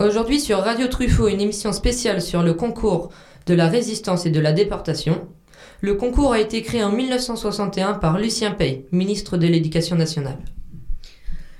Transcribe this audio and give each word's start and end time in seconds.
Aujourd'hui 0.00 0.40
sur 0.40 0.60
Radio 0.60 0.86
Truffaut, 0.86 1.28
une 1.28 1.42
émission 1.42 1.74
spéciale 1.74 2.22
sur 2.22 2.42
le 2.42 2.54
concours 2.54 3.10
de 3.44 3.52
la 3.52 3.68
résistance 3.68 4.24
et 4.24 4.30
de 4.30 4.40
la 4.40 4.52
déportation. 4.52 5.28
Le 5.82 5.94
concours 5.94 6.32
a 6.32 6.40
été 6.40 6.62
créé 6.62 6.82
en 6.82 6.90
1961 6.90 7.92
par 7.92 8.18
Lucien 8.18 8.52
Pey, 8.52 8.86
ministre 8.92 9.36
de 9.36 9.46
l'Éducation 9.46 9.96
nationale. 9.96 10.38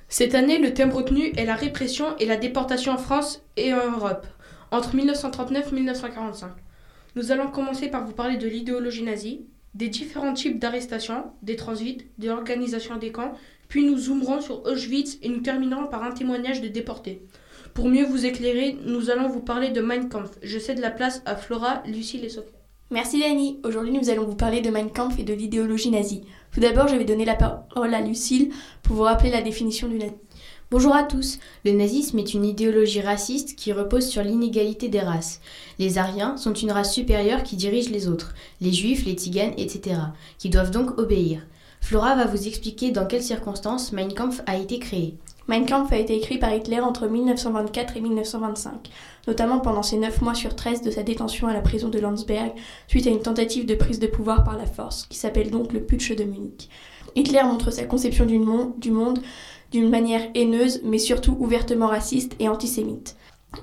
Cette 0.09 0.35
année, 0.35 0.59
le 0.59 0.73
thème 0.73 0.91
retenu 0.91 1.35
est 1.37 1.45
la 1.45 1.55
répression 1.55 2.17
et 2.19 2.25
la 2.25 2.39
déportation 2.39 2.93
en 2.93 2.97
France 2.97 3.43
et 3.59 3.75
en 3.75 3.93
Europe, 3.93 4.27
entre 4.71 4.97
1939 4.97 5.69
et 5.71 5.75
1945. 5.75 6.49
Nous 7.17 7.33
allons 7.33 7.49
commencer 7.49 7.89
par 7.89 8.07
vous 8.07 8.15
parler 8.15 8.39
de 8.39 8.49
l'idéologie 8.49 9.03
nazie, 9.03 9.45
des 9.75 9.89
différents 9.89 10.33
types 10.33 10.59
d'arrestations, 10.59 11.25
des 11.43 11.57
transits, 11.57 12.07
de 12.17 12.29
l'organisation 12.29 12.97
des 12.97 13.13
camps, 13.13 13.35
puis 13.69 13.85
nous 13.85 13.99
zoomerons 13.99 14.41
sur 14.41 14.65
Auschwitz 14.65 15.19
et 15.21 15.29
nous 15.29 15.41
terminerons 15.41 15.89
par 15.89 16.05
un 16.05 16.13
témoignage 16.13 16.63
de 16.63 16.69
déportés. 16.69 17.21
Pour 17.75 17.89
mieux 17.89 18.05
vous 18.05 18.27
éclairer, 18.27 18.77
nous 18.85 19.11
allons 19.11 19.29
vous 19.29 19.41
parler 19.41 19.71
de 19.71 19.81
Mein 19.81 20.09
Kampf. 20.09 20.31
Je 20.43 20.59
cède 20.59 20.79
la 20.79 20.91
place 20.91 21.23
à 21.25 21.37
Flora, 21.37 21.83
Lucille 21.87 22.25
et 22.25 22.29
Sophie. 22.29 22.49
Merci 22.91 23.21
Dani. 23.21 23.61
Aujourd'hui, 23.65 23.93
nous 23.93 24.11
allons 24.11 24.25
vous 24.25 24.35
parler 24.35 24.61
de 24.61 24.71
Mein 24.71 24.91
Kampf 24.91 25.19
et 25.19 25.23
de 25.23 25.33
l'idéologie 25.35 25.91
nazie. 25.91 26.25
Tout 26.53 26.61
d'abord, 26.61 26.89
je 26.89 26.97
vais 26.97 27.05
donner 27.05 27.25
la 27.25 27.37
parole 27.37 27.95
à 27.95 28.01
Lucille 28.01 28.51
pour 28.83 28.97
vous 28.97 29.03
rappeler 29.03 29.31
la 29.31 29.43
définition 29.43 29.87
du 29.87 29.99
nazisme. 29.99 30.19
Bonjour 30.73 30.95
à 30.95 31.05
tous. 31.05 31.39
Le 31.65 31.73
nazisme 31.73 32.19
est 32.19 32.35
une 32.35 32.45
idéologie 32.45 33.01
raciste 33.01 33.57
qui 33.57 33.73
repose 33.73 34.07
sur 34.09 34.23
l'inégalité 34.23 34.89
des 34.89 35.01
races. 35.01 35.41
Les 35.79 35.99
Aryens 35.99 36.37
sont 36.37 36.55
une 36.55 36.73
race 36.73 36.93
supérieure 36.93 37.45
qui 37.45 37.57
dirige 37.57 37.91
les 37.91 38.09
autres, 38.09 38.35
les 38.61 38.73
Juifs, 38.73 39.05
les 39.05 39.15
Tziganes, 39.15 39.55
etc., 39.57 39.97
qui 40.39 40.51
doivent 40.51 40.71
donc 40.71 40.99
obéir. 40.99 41.47
Flora 41.81 42.15
va 42.15 42.27
vous 42.27 42.47
expliquer 42.47 42.91
dans 42.91 43.07
quelles 43.07 43.23
circonstances 43.23 43.93
Mein 43.93 44.13
Kampf 44.13 44.43
a 44.47 44.57
été 44.57 44.79
créé. 44.79 45.17
Mein 45.51 45.67
Kampf 45.67 45.93
a 45.93 45.97
été 45.97 46.17
écrit 46.17 46.39
par 46.39 46.55
Hitler 46.55 46.79
entre 46.79 47.09
1924 47.09 47.97
et 47.97 48.01
1925, 48.01 48.89
notamment 49.27 49.59
pendant 49.59 49.83
ses 49.83 49.97
9 49.97 50.23
mois 50.23 50.37
sur 50.37 50.55
13 50.55 50.83
de 50.83 50.93
sa 50.93 51.03
détention 51.03 51.49
à 51.49 51.53
la 51.53 51.61
prison 51.61 51.89
de 51.89 51.99
Landsberg, 51.99 52.53
suite 52.87 53.09
à 53.09 53.11
une 53.11 53.21
tentative 53.21 53.67
de 53.67 53.75
prise 53.75 53.99
de 53.99 54.07
pouvoir 54.07 54.45
par 54.45 54.57
la 54.57 54.65
force, 54.65 55.07
qui 55.07 55.19
s'appelle 55.19 55.51
donc 55.51 55.73
le 55.73 55.83
putsch 55.83 56.15
de 56.15 56.23
Munich. 56.23 56.69
Hitler 57.17 57.43
montre 57.43 57.73
sa 57.73 57.83
conception 57.83 58.27
du 58.27 58.39
monde 58.39 59.19
d'une 59.73 59.91
manière 59.91 60.23
haineuse, 60.37 60.83
mais 60.85 60.99
surtout 60.99 61.37
ouvertement 61.41 61.89
raciste 61.89 62.37
et 62.39 62.49
antisémite. 62.49 63.17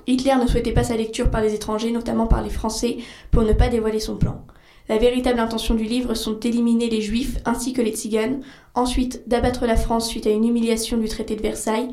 Hitler 0.06 0.34
ne 0.38 0.46
souhaitait 0.46 0.72
pas 0.72 0.84
sa 0.84 0.94
lecture 0.94 1.30
par 1.30 1.40
les 1.40 1.54
étrangers, 1.54 1.90
notamment 1.90 2.26
par 2.26 2.42
les 2.42 2.50
Français, 2.50 2.98
pour 3.30 3.44
ne 3.44 3.54
pas 3.54 3.68
dévoiler 3.68 4.00
son 4.00 4.18
plan. 4.18 4.44
La 4.88 4.96
véritable 4.96 5.40
intention 5.40 5.74
du 5.74 5.84
livre 5.84 6.14
sont 6.14 6.32
d'éliminer 6.32 6.88
les 6.88 7.02
juifs 7.02 7.38
ainsi 7.44 7.74
que 7.74 7.82
les 7.82 7.92
tziganes, 7.92 8.40
ensuite 8.74 9.28
d'abattre 9.28 9.66
la 9.66 9.76
France 9.76 10.08
suite 10.08 10.26
à 10.26 10.30
une 10.30 10.46
humiliation 10.46 10.96
du 10.96 11.08
traité 11.08 11.36
de 11.36 11.42
Versailles, 11.42 11.90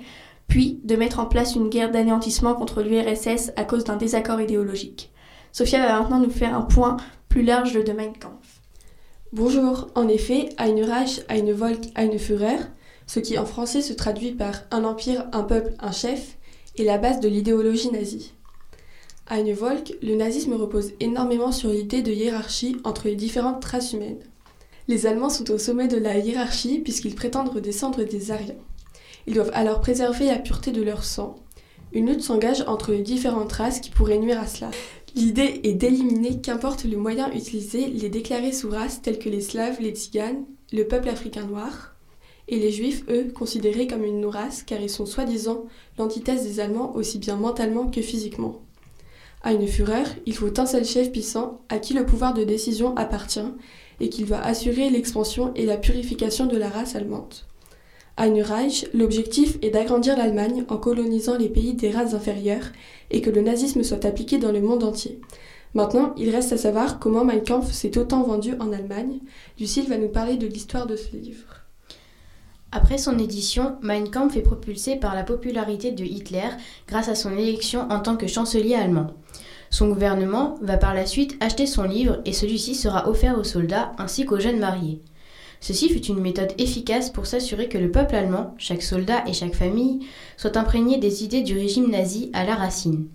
puis 0.48 0.80
de 0.84 0.96
mettre 0.96 1.20
en 1.20 1.26
place 1.26 1.56
une 1.56 1.70
guerre 1.70 1.92
d'anéantissement 1.92 2.54
contre 2.54 2.82
l'URSS 2.82 3.52
à 3.58 3.66
cause 3.66 3.84
d'un 3.84 3.98
désaccord 3.98 4.40
idéologique. 4.40 5.12
Sophia 5.52 5.86
va 5.86 6.00
maintenant 6.00 6.20
nous 6.20 6.30
faire 6.30 6.56
un 6.56 6.62
point 6.62 6.98
plus 7.28 7.44
large 7.44 7.74
de 7.74 7.92
Mein 7.92 8.14
Kampf. 8.14 8.62
Bonjour, 9.34 9.88
en 9.96 10.08
effet, 10.08 10.50
Ein 10.58 10.82
Reich, 10.86 11.22
Ein 11.28 11.52
Volk, 11.52 11.86
Eine 11.96 12.18
Führer, 12.18 12.60
ce 13.08 13.20
qui 13.20 13.38
en 13.38 13.46
français 13.46 13.82
se 13.82 13.94
traduit 13.94 14.32
par 14.32 14.54
un 14.72 14.86
empire, 14.86 15.26
un 15.34 15.44
peuple, 15.44 15.74
un 15.80 15.92
chef, 15.92 16.38
est 16.78 16.84
la 16.84 16.98
base 16.98 17.20
de 17.20 17.28
l'idéologie 17.28 17.92
nazie. 17.92 18.34
À 19.28 19.40
une 19.40 19.54
Volk, 19.54 19.98
le 20.04 20.14
nazisme 20.14 20.54
repose 20.54 20.92
énormément 21.00 21.52
sur 21.52 21.70
l'idée 21.70 22.04
de 22.04 22.12
hiérarchie 22.12 22.78
entre 22.84 23.08
les 23.08 23.16
différentes 23.16 23.66
races 23.66 23.94
humaines. 23.94 24.20
Les 24.88 25.08
Allemands 25.08 25.32
sont 25.32 25.50
au 25.50 25.58
sommet 25.58 25.88
de 25.88 25.98
la 25.98 26.20
hiérarchie 26.20 26.78
puisqu'ils 26.78 27.16
prétendent 27.16 27.50
redescendre 27.50 28.06
des 28.06 28.30
Aryens. 28.30 28.54
Ils 29.26 29.34
doivent 29.34 29.50
alors 29.56 29.82
préserver 29.82 30.28
la 30.28 30.38
pureté 30.38 30.72
de 30.72 30.84
leur 30.84 31.04
sang. 31.04 31.38
Une 31.92 32.08
lutte 32.08 32.22
s'engage 32.22 32.64
entre 32.68 32.92
les 32.92 33.02
différentes 33.02 33.52
races 33.52 33.80
qui 33.80 33.90
pourraient 33.90 34.20
nuire 34.20 34.40
à 34.40 34.46
cela. 34.46 34.70
L'idée 35.16 35.60
est 35.64 35.74
d'éliminer, 35.74 36.40
qu'importe 36.40 36.84
le 36.84 36.98
moyen 36.98 37.32
utilisé, 37.32 37.88
les 37.88 38.10
déclarés 38.10 38.52
sous 38.52 38.70
races 38.70 39.02
tels 39.02 39.18
que 39.18 39.30
les 39.30 39.42
Slaves, 39.42 39.78
les 39.80 39.92
Tziganes, 39.92 40.46
le 40.72 40.84
peuple 40.84 41.10
africain 41.10 41.48
noir, 41.48 41.96
et 42.48 42.60
les 42.60 42.72
Juifs, 42.72 43.04
eux, 43.10 43.32
considérés 43.34 43.88
comme 43.88 44.04
une 44.04 44.22
non-race 44.22 44.62
car 44.62 44.80
ils 44.82 44.90
sont 44.90 45.08
soi-disant 45.08 45.66
l'antithèse 45.98 46.44
des 46.44 46.60
Allemands 46.60 46.94
aussi 46.96 47.18
bien 47.18 47.38
mentalement 47.38 47.90
que 47.90 48.02
physiquement. 48.04 48.65
À 49.46 49.54
une 49.54 49.68
fureur, 49.68 50.08
il 50.26 50.34
faut 50.34 50.60
un 50.60 50.66
seul 50.66 50.84
chef 50.84 51.12
puissant 51.12 51.62
à 51.70 51.78
qui 51.78 51.94
le 51.94 52.04
pouvoir 52.04 52.34
de 52.34 52.44
décision 52.44 52.98
appartient 52.98 53.54
et 54.00 54.10
qu'il 54.10 54.26
doit 54.26 54.40
assurer 54.40 54.90
l'expansion 54.90 55.54
et 55.54 55.68
la 55.68 55.78
purification 55.78 56.48
de 56.48 56.58
la 56.58 56.68
race 56.68 56.96
allemande. 56.96 57.36
À 58.18 58.26
une 58.26 58.42
Reich, 58.42 58.88
l'objectif 58.96 59.60
est 59.62 59.70
d'agrandir 59.70 60.18
l'Allemagne 60.18 60.66
en 60.68 60.78
colonisant 60.78 61.38
les 61.38 61.50
pays 61.50 61.76
des 61.76 61.92
races 61.92 62.16
inférieures 62.16 62.72
et 63.12 63.22
que 63.22 63.30
le 63.30 63.42
nazisme 63.42 63.84
soit 63.84 64.04
appliqué 64.04 64.40
dans 64.40 64.52
le 64.52 64.62
monde 64.62 64.84
entier. 64.84 65.20
Maintenant, 65.76 66.16
il 66.18 66.32
reste 66.32 66.52
à 66.52 66.58
savoir 66.58 66.98
comment 66.98 67.24
Mein 67.24 67.44
Kampf 67.44 67.72
s'est 67.72 68.00
autant 68.00 68.24
vendu 68.24 68.56
en 68.60 68.74
Allemagne. 68.74 69.20
Lucille 69.60 69.88
va 69.88 70.00
nous 70.00 70.10
parler 70.10 70.38
de 70.38 70.48
l'histoire 70.48 70.88
de 70.88 70.96
ce 70.96 71.16
livre. 71.16 71.65
Après 72.76 72.98
son 72.98 73.18
édition, 73.20 73.78
Mein 73.82 74.10
Kampf 74.12 74.36
est 74.36 74.42
propulsé 74.42 74.98
par 74.98 75.16
la 75.16 75.24
popularité 75.24 75.94
de 75.94 76.04
Hitler 76.04 76.50
grâce 76.90 77.08
à 77.08 77.16
son 77.16 77.32
élection 77.32 77.88
en 77.90 78.02
tant 78.02 78.18
que 78.18 78.28
chancelier 78.28 78.76
allemand. 78.76 79.12
Son 79.70 79.88
gouvernement 79.88 80.56
va 80.62 80.76
par 80.76 80.94
la 80.94 81.06
suite 81.06 81.38
acheter 81.40 81.68
son 81.68 81.84
livre 81.84 82.20
et 82.26 82.34
celui-ci 82.34 82.76
sera 82.76 83.08
offert 83.08 83.40
aux 83.40 83.46
soldats 83.46 83.94
ainsi 83.98 84.26
qu'aux 84.26 84.42
jeunes 84.42 84.60
mariés. 84.60 85.02
Ceci 85.62 85.88
fut 85.88 86.06
une 86.06 86.20
méthode 86.20 86.52
efficace 86.58 87.10
pour 87.10 87.28
s'assurer 87.28 87.70
que 87.70 87.78
le 87.78 87.92
peuple 87.92 88.14
allemand, 88.14 88.54
chaque 88.58 88.84
soldat 88.84 89.24
et 89.26 89.32
chaque 89.32 89.56
famille, 89.56 90.06
soit 90.36 90.58
imprégné 90.58 90.98
des 90.98 91.24
idées 91.24 91.44
du 91.44 91.58
régime 91.58 91.90
nazi 91.90 92.30
à 92.34 92.44
la 92.44 92.56
racine. 92.56 93.08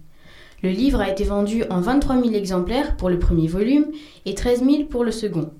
Le 0.62 0.70
livre 0.70 1.02
a 1.02 1.10
été 1.10 1.24
vendu 1.24 1.64
en 1.68 1.82
23 1.82 2.16
000 2.16 2.32
exemplaires 2.32 2.96
pour 2.96 3.10
le 3.10 3.18
premier 3.18 3.46
volume 3.46 3.88
et 4.24 4.34
13 4.34 4.64
000 4.64 4.84
pour 4.84 5.04
le 5.04 5.12
second. 5.12 5.50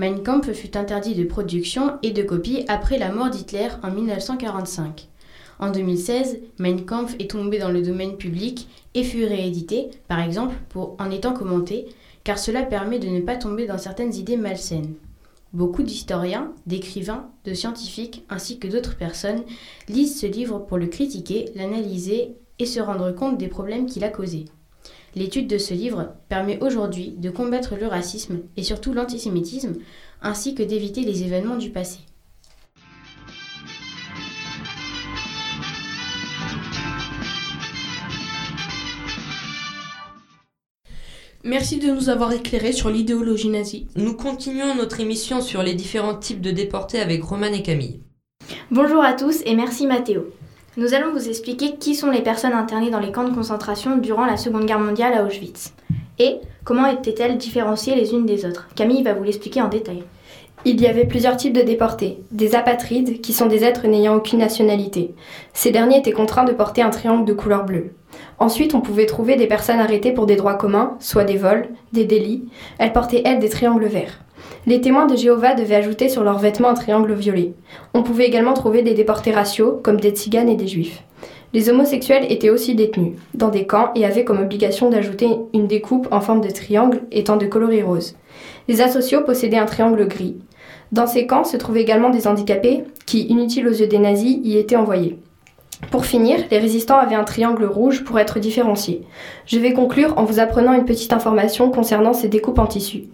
Mein 0.00 0.22
Kampf 0.22 0.50
fut 0.52 0.78
interdit 0.78 1.14
de 1.14 1.24
production 1.24 1.98
et 2.02 2.12
de 2.12 2.22
copie 2.22 2.64
après 2.68 2.96
la 2.96 3.12
mort 3.12 3.28
d'Hitler 3.28 3.68
en 3.82 3.90
1945. 3.90 5.08
En 5.58 5.70
2016, 5.70 6.38
Mein 6.58 6.86
Kampf 6.86 7.16
est 7.18 7.32
tombé 7.32 7.58
dans 7.58 7.68
le 7.68 7.82
domaine 7.82 8.16
public 8.16 8.66
et 8.94 9.04
fut 9.04 9.26
réédité, 9.26 9.90
par 10.08 10.20
exemple, 10.20 10.54
pour, 10.70 10.96
en 10.98 11.10
étant 11.10 11.34
commenté, 11.34 11.84
car 12.24 12.38
cela 12.38 12.62
permet 12.62 12.98
de 12.98 13.08
ne 13.08 13.20
pas 13.20 13.36
tomber 13.36 13.66
dans 13.66 13.76
certaines 13.76 14.14
idées 14.14 14.38
malsaines. 14.38 14.94
Beaucoup 15.52 15.82
d'historiens, 15.82 16.54
d'écrivains, 16.64 17.28
de 17.44 17.52
scientifiques 17.52 18.24
ainsi 18.30 18.58
que 18.58 18.68
d'autres 18.68 18.96
personnes 18.96 19.42
lisent 19.90 20.18
ce 20.18 20.26
livre 20.26 20.60
pour 20.60 20.78
le 20.78 20.86
critiquer, 20.86 21.52
l'analyser 21.56 22.36
et 22.58 22.64
se 22.64 22.80
rendre 22.80 23.12
compte 23.12 23.36
des 23.36 23.48
problèmes 23.48 23.84
qu'il 23.84 24.04
a 24.04 24.08
causés. 24.08 24.46
L'étude 25.16 25.48
de 25.48 25.58
ce 25.58 25.74
livre 25.74 26.14
permet 26.28 26.58
aujourd'hui 26.62 27.14
de 27.16 27.30
combattre 27.30 27.76
le 27.76 27.86
racisme 27.86 28.40
et 28.56 28.62
surtout 28.62 28.92
l'antisémitisme, 28.92 29.74
ainsi 30.22 30.54
que 30.54 30.62
d'éviter 30.62 31.02
les 31.02 31.24
événements 31.24 31.56
du 31.56 31.70
passé. 31.70 32.00
Merci 41.42 41.78
de 41.78 41.90
nous 41.90 42.10
avoir 42.10 42.32
éclairé 42.32 42.70
sur 42.70 42.90
l'idéologie 42.90 43.48
nazie. 43.48 43.88
Nous 43.96 44.14
continuons 44.14 44.74
notre 44.74 45.00
émission 45.00 45.40
sur 45.40 45.62
les 45.62 45.74
différents 45.74 46.14
types 46.14 46.42
de 46.42 46.50
déportés 46.50 47.00
avec 47.00 47.24
Roman 47.24 47.46
et 47.46 47.62
Camille. 47.62 48.00
Bonjour 48.70 49.02
à 49.02 49.14
tous 49.14 49.40
et 49.46 49.54
merci 49.54 49.86
Mathéo. 49.86 50.26
Nous 50.76 50.94
allons 50.94 51.12
vous 51.12 51.28
expliquer 51.28 51.74
qui 51.80 51.96
sont 51.96 52.10
les 52.10 52.22
personnes 52.22 52.52
internées 52.52 52.90
dans 52.90 53.00
les 53.00 53.10
camps 53.10 53.28
de 53.28 53.34
concentration 53.34 53.96
durant 53.96 54.24
la 54.24 54.36
Seconde 54.36 54.66
Guerre 54.66 54.78
mondiale 54.78 55.14
à 55.14 55.24
Auschwitz 55.24 55.72
et 56.20 56.36
comment 56.62 56.86
étaient-elles 56.86 57.38
différenciées 57.38 57.96
les 57.96 58.12
unes 58.12 58.24
des 58.24 58.46
autres? 58.46 58.68
Camille 58.76 59.02
va 59.02 59.14
vous 59.14 59.24
l'expliquer 59.24 59.62
en 59.62 59.68
détail. 59.68 60.04
Il 60.64 60.80
y 60.80 60.86
avait 60.86 61.06
plusieurs 61.06 61.36
types 61.36 61.54
de 61.54 61.62
déportés. 61.62 62.18
Des 62.30 62.54
apatrides, 62.54 63.20
qui 63.20 63.32
sont 63.32 63.46
des 63.46 63.64
êtres 63.64 63.88
n'ayant 63.88 64.14
aucune 64.14 64.38
nationalité. 64.38 65.12
Ces 65.54 65.72
derniers 65.72 65.98
étaient 65.98 66.12
contraints 66.12 66.44
de 66.44 66.52
porter 66.52 66.82
un 66.82 66.90
triangle 66.90 67.24
de 67.24 67.32
couleur 67.32 67.64
bleue. 67.64 67.90
Ensuite, 68.40 68.74
on 68.74 68.80
pouvait 68.80 69.04
trouver 69.04 69.36
des 69.36 69.46
personnes 69.46 69.80
arrêtées 69.80 70.12
pour 70.12 70.24
des 70.24 70.36
droits 70.36 70.54
communs, 70.54 70.96
soit 70.98 71.24
des 71.24 71.36
vols, 71.36 71.68
des 71.92 72.06
délits. 72.06 72.48
Elles 72.78 72.94
portaient, 72.94 73.20
elles, 73.26 73.38
des 73.38 73.50
triangles 73.50 73.84
verts. 73.84 74.24
Les 74.66 74.80
témoins 74.80 75.06
de 75.06 75.14
Jéhovah 75.14 75.54
devaient 75.54 75.74
ajouter 75.74 76.08
sur 76.08 76.24
leurs 76.24 76.38
vêtements 76.38 76.70
un 76.70 76.74
triangle 76.74 77.12
violet. 77.12 77.52
On 77.92 78.02
pouvait 78.02 78.26
également 78.26 78.54
trouver 78.54 78.80
des 78.82 78.94
déportés 78.94 79.30
raciaux, 79.30 79.78
comme 79.82 80.00
des 80.00 80.10
tziganes 80.10 80.48
et 80.48 80.56
des 80.56 80.68
juifs. 80.68 81.02
Les 81.52 81.68
homosexuels 81.68 82.32
étaient 82.32 82.48
aussi 82.48 82.74
détenus, 82.74 83.14
dans 83.34 83.50
des 83.50 83.66
camps, 83.66 83.90
et 83.94 84.06
avaient 84.06 84.24
comme 84.24 84.40
obligation 84.40 84.88
d'ajouter 84.88 85.28
une 85.52 85.66
découpe 85.66 86.08
en 86.10 86.22
forme 86.22 86.40
de 86.40 86.50
triangle 86.50 87.02
étant 87.12 87.36
de 87.36 87.46
coloris 87.46 87.82
rose. 87.82 88.16
Les 88.68 88.80
asociaux 88.80 89.20
possédaient 89.20 89.58
un 89.58 89.66
triangle 89.66 90.08
gris. 90.08 90.36
Dans 90.92 91.06
ces 91.06 91.26
camps 91.26 91.44
se 91.44 91.58
trouvaient 91.58 91.82
également 91.82 92.10
des 92.10 92.26
handicapés 92.26 92.84
qui, 93.04 93.26
inutiles 93.26 93.68
aux 93.68 93.72
yeux 93.72 93.86
des 93.86 93.98
nazis, 93.98 94.38
y 94.42 94.56
étaient 94.56 94.76
envoyés. 94.76 95.18
Pour 95.90 96.06
finir, 96.06 96.38
les 96.50 96.58
résistants 96.58 96.98
avaient 96.98 97.16
un 97.16 97.24
triangle 97.24 97.64
rouge 97.64 98.04
pour 98.04 98.18
être 98.18 98.38
différenciés. 98.38 99.02
Je 99.46 99.58
vais 99.58 99.72
conclure 99.72 100.16
en 100.18 100.24
vous 100.24 100.38
apprenant 100.38 100.72
une 100.72 100.84
petite 100.84 101.12
information 101.12 101.70
concernant 101.70 102.12
ces 102.12 102.28
découpes 102.28 102.58
en 102.58 102.66
tissu. 102.66 103.04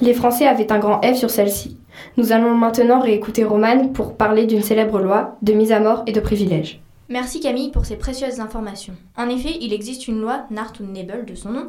Les 0.00 0.14
Français 0.14 0.46
avaient 0.46 0.72
un 0.72 0.78
grand 0.78 1.00
F 1.04 1.16
sur 1.16 1.30
celle-ci. 1.30 1.78
Nous 2.16 2.32
allons 2.32 2.54
maintenant 2.54 3.00
réécouter 3.00 3.44
Romane 3.44 3.92
pour 3.92 4.16
parler 4.16 4.46
d'une 4.46 4.62
célèbre 4.62 4.98
loi 4.98 5.36
de 5.42 5.52
mise 5.52 5.72
à 5.72 5.80
mort 5.80 6.02
et 6.06 6.12
de 6.12 6.20
privilège. 6.20 6.80
Merci 7.08 7.40
Camille 7.40 7.70
pour 7.70 7.86
ces 7.86 7.96
précieuses 7.96 8.40
informations. 8.40 8.94
En 9.16 9.28
effet, 9.28 9.56
il 9.60 9.72
existe 9.72 10.08
une 10.08 10.20
loi, 10.20 10.44
Nart 10.50 10.72
und 10.80 10.92
Nebel 10.92 11.24
de 11.24 11.34
son 11.36 11.50
nom. 11.50 11.68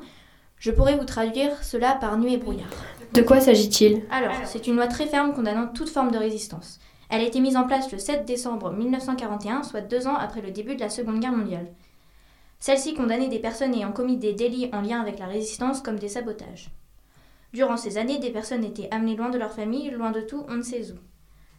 Je 0.57 0.71
pourrais 0.71 0.97
vous 0.97 1.05
traduire 1.05 1.51
cela 1.63 1.95
par 2.01 2.17
nuit 2.17 2.33
et 2.33 2.38
brouillard. 2.38 2.65
De 3.13 3.21
quoi 3.21 3.39
s'agit-il? 3.39 4.01
Alors, 4.09 4.33
c'est 4.45 4.65
une 4.67 4.75
loi 4.75 4.88
très 4.88 5.05
ferme 5.05 5.33
condamnant 5.33 5.67
toute 5.67 5.89
forme 5.89 6.11
de 6.11 6.17
résistance. 6.17 6.79
Elle 7.09 7.21
a 7.21 7.25
été 7.25 7.39
mise 7.39 7.56
en 7.56 7.65
place 7.65 7.92
le 7.92 8.00
7 8.00 8.25
décembre 8.25 8.71
1941, 8.71 9.63
soit 9.63 9.81
deux 9.81 10.07
ans 10.07 10.15
après 10.15 10.42
le 10.42 10.51
début 10.51 10.75
de 10.75 10.81
la 10.81 10.89
Seconde 10.89 11.19
Guerre 11.19 11.31
mondiale. 11.31 11.71
Celle-ci 12.59 12.95
condamnait 12.95 13.30
des 13.30 13.39
personnes 13.39 13.74
ayant 13.74 13.92
commis 13.92 14.18
des 14.18 14.33
délits 14.33 14.69
en 14.74 14.81
lien 14.81 15.00
avec 15.00 15.19
la 15.19 15.27
résistance 15.27 15.81
comme 15.81 16.00
des 16.00 16.09
sabotages. 16.09 16.69
Durant 17.54 17.77
ces 17.77 17.98
années, 17.98 18.19
des 18.19 18.31
personnes 18.31 18.63
étaient 18.63 18.89
amenées 18.92 19.15
loin 19.15 19.30
de 19.30 19.38
leur 19.38 19.54
famille, 19.54 19.89
loin 19.92 20.12
de 20.12 20.21
tout, 20.21 20.45
on 20.50 20.56
ne 20.56 20.62
sait 20.63 20.92
où. 20.92 20.95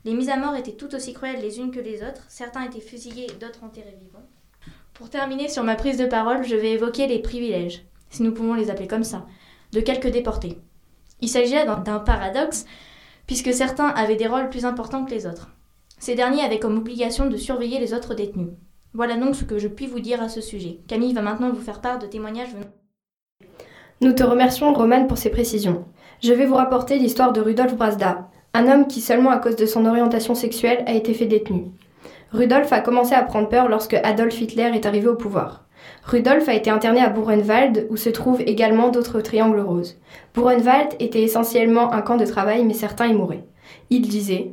Les 0.05 0.15
mises 0.15 0.29
à 0.29 0.37
mort 0.37 0.55
étaient 0.55 0.73
tout 0.73 0.95
aussi 0.95 1.13
cruelles 1.13 1.41
les 1.41 1.59
unes 1.59 1.71
que 1.71 1.81
les 1.81 2.03
autres, 2.03 2.25
certains 2.29 2.65
étaient 2.65 2.81
fusillés 2.81 3.29
d'autres 3.41 3.65
enterrés 3.65 3.97
vivants. 4.01 4.27
Pour 4.95 5.11
terminer 5.11 5.49
sur 5.49 5.65
ma 5.65 5.77
prise 5.77 5.97
de 5.97 6.07
parole, 6.07 6.45
je 6.45 6.57
vais 6.57 6.73
évoquer 6.73 7.07
les 7.07 7.21
privilèges, 7.21 7.85
si 8.11 8.23
nous 8.23 8.33
pouvons 8.33 8.55
les 8.55 8.71
appeler 8.71 8.89
comme 8.89 9.05
ça, 9.05 9.27
de 9.73 9.81
quelques 9.81 10.11
déportés. 10.11 10.59
Il 11.21 11.29
s'agit 11.29 11.55
d'un 11.55 11.99
paradoxe, 12.01 12.65
puisque 13.29 13.53
certains 13.53 13.89
avaient 13.89 14.17
des 14.17 14.27
rôles 14.27 14.49
plus 14.49 14.65
importants 14.65 15.05
que 15.05 15.13
les 15.13 15.27
autres. 15.27 15.51
Ces 16.01 16.17
derniers 16.17 16.43
avaient 16.43 16.59
comme 16.59 16.79
obligation 16.79 17.29
de 17.29 17.37
surveiller 17.37 17.79
les 17.79 17.95
autres 17.95 18.15
détenus. 18.15 18.49
Voilà 18.95 19.17
donc 19.17 19.37
ce 19.37 19.45
que 19.45 19.59
je 19.59 19.69
puis 19.69 19.87
vous 19.87 20.01
dire 20.01 20.23
à 20.23 20.29
ce 20.29 20.41
sujet. 20.41 20.81
Camille 20.89 21.13
va 21.13 21.21
maintenant 21.21 21.51
vous 21.51 21.61
faire 21.61 21.83
part 21.83 21.99
de 21.99 22.07
témoignages 22.07 22.55
venant. 22.55 23.51
Nous 24.01 24.13
te 24.13 24.23
remercions, 24.23 24.73
Romane, 24.73 25.07
pour 25.07 25.19
ces 25.19 25.31
précisions. 25.31 25.85
Je 26.23 26.33
vais 26.33 26.47
vous 26.47 26.55
rapporter 26.55 26.99
l'histoire 26.99 27.33
de 27.33 27.41
Rudolf 27.41 27.75
Brasda, 27.75 28.31
un 28.55 28.67
homme 28.67 28.87
qui, 28.87 29.01
seulement 29.01 29.31
à 29.31 29.39
cause 29.39 29.57
de 29.57 29.67
son 29.67 29.85
orientation 29.85 30.35
sexuelle, 30.35 30.83
a 30.87 30.95
été 30.95 31.13
fait 31.13 31.27
détenu. 31.27 31.67
Rudolf 32.33 32.73
a 32.73 32.81
commencé 32.81 33.15
à 33.15 33.23
prendre 33.23 33.49
peur 33.49 33.69
lorsque 33.69 33.95
Adolf 33.95 34.41
Hitler 34.41 34.71
est 34.75 34.87
arrivé 34.87 35.09
au 35.09 35.17
pouvoir. 35.17 35.68
Rudolf 36.05 36.49
a 36.49 36.55
été 36.55 36.71
interné 36.71 37.01
à 37.01 37.11
Buchenwald, 37.11 37.87
où 37.91 37.97
se 37.97 38.11
trouvent 38.11 38.41
également 38.41 38.89
d'autres 38.89 39.21
triangles 39.21 39.61
roses. 39.61 39.97
Buchenwald 40.35 40.95
était 41.01 41.23
essentiellement 41.23 41.93
un 41.93 42.03
camp 42.03 42.17
de 42.17 42.25
travail, 42.25 42.65
mais 42.65 42.75
certains 42.75 43.07
y 43.07 43.15
mouraient. 43.15 43.45
Il 43.91 44.09
disait 44.09 44.53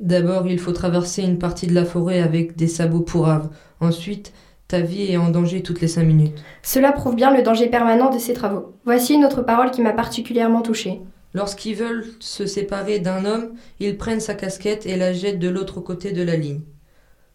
D'abord, 0.00 0.46
il 0.46 0.58
faut 0.58 0.72
traverser 0.72 1.22
une 1.22 1.38
partie 1.38 1.66
de 1.66 1.74
la 1.74 1.84
forêt 1.84 2.20
avec 2.20 2.56
des 2.56 2.66
sabots 2.66 3.00
pourraves. 3.00 3.48
Ensuite, 3.80 4.32
ta 4.66 4.80
vie 4.80 5.12
est 5.12 5.16
en 5.16 5.30
danger 5.30 5.62
toutes 5.62 5.80
les 5.80 5.88
cinq 5.88 6.04
minutes. 6.04 6.42
Cela 6.62 6.90
prouve 6.90 7.14
bien 7.14 7.34
le 7.34 7.42
danger 7.42 7.68
permanent 7.68 8.10
de 8.10 8.18
ces 8.18 8.32
travaux. 8.32 8.74
Voici 8.84 9.14
une 9.14 9.24
autre 9.24 9.42
parole 9.42 9.70
qui 9.70 9.82
m'a 9.82 9.92
particulièrement 9.92 10.62
touchée. 10.62 11.00
Lorsqu'ils 11.34 11.74
veulent 11.74 12.06
se 12.20 12.46
séparer 12.46 12.98
d'un 13.00 13.24
homme, 13.24 13.54
ils 13.80 13.96
prennent 13.96 14.20
sa 14.20 14.34
casquette 14.34 14.86
et 14.86 14.96
la 14.96 15.12
jettent 15.12 15.38
de 15.38 15.48
l'autre 15.48 15.80
côté 15.80 16.12
de 16.12 16.22
la 16.22 16.36
ligne. 16.36 16.62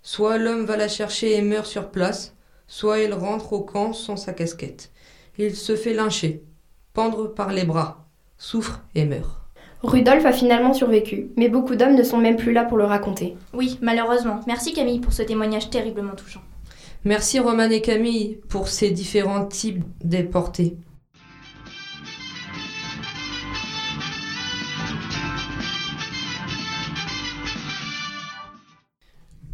Soit 0.01 0.37
l'homme 0.37 0.65
va 0.65 0.77
la 0.77 0.87
chercher 0.87 1.35
et 1.35 1.41
meurt 1.41 1.65
sur 1.65 1.89
place, 1.89 2.33
soit 2.69 2.99
il 2.99 3.13
rentre 3.13 3.51
au 3.51 3.61
camp 3.61 3.91
sans 3.91 4.15
sa 4.15 4.31
casquette. 4.31 4.91
Il 5.37 5.55
se 5.55 5.75
fait 5.75 5.93
lyncher, 5.93 6.43
pendre 6.93 7.27
par 7.27 7.51
les 7.51 7.65
bras, 7.65 8.05
souffre 8.37 8.81
et 8.95 9.05
meurt. 9.05 9.41
Rudolf 9.81 10.25
a 10.25 10.31
finalement 10.31 10.73
survécu, 10.73 11.31
mais 11.35 11.49
beaucoup 11.49 11.75
d'hommes 11.75 11.95
ne 11.95 12.03
sont 12.03 12.17
même 12.17 12.35
plus 12.37 12.53
là 12.53 12.65
pour 12.65 12.77
le 12.77 12.83
raconter. 12.83 13.35
Oui, 13.53 13.79
malheureusement. 13.81 14.41
Merci 14.45 14.73
Camille 14.73 14.99
pour 14.99 15.13
ce 15.13 15.23
témoignage 15.23 15.69
terriblement 15.69 16.15
touchant. 16.15 16.41
Merci 17.05 17.39
Roman 17.39 17.69
et 17.69 17.81
Camille 17.81 18.39
pour 18.49 18.67
ces 18.67 18.91
différents 18.91 19.45
types 19.45 19.83
déportés. 20.03 20.77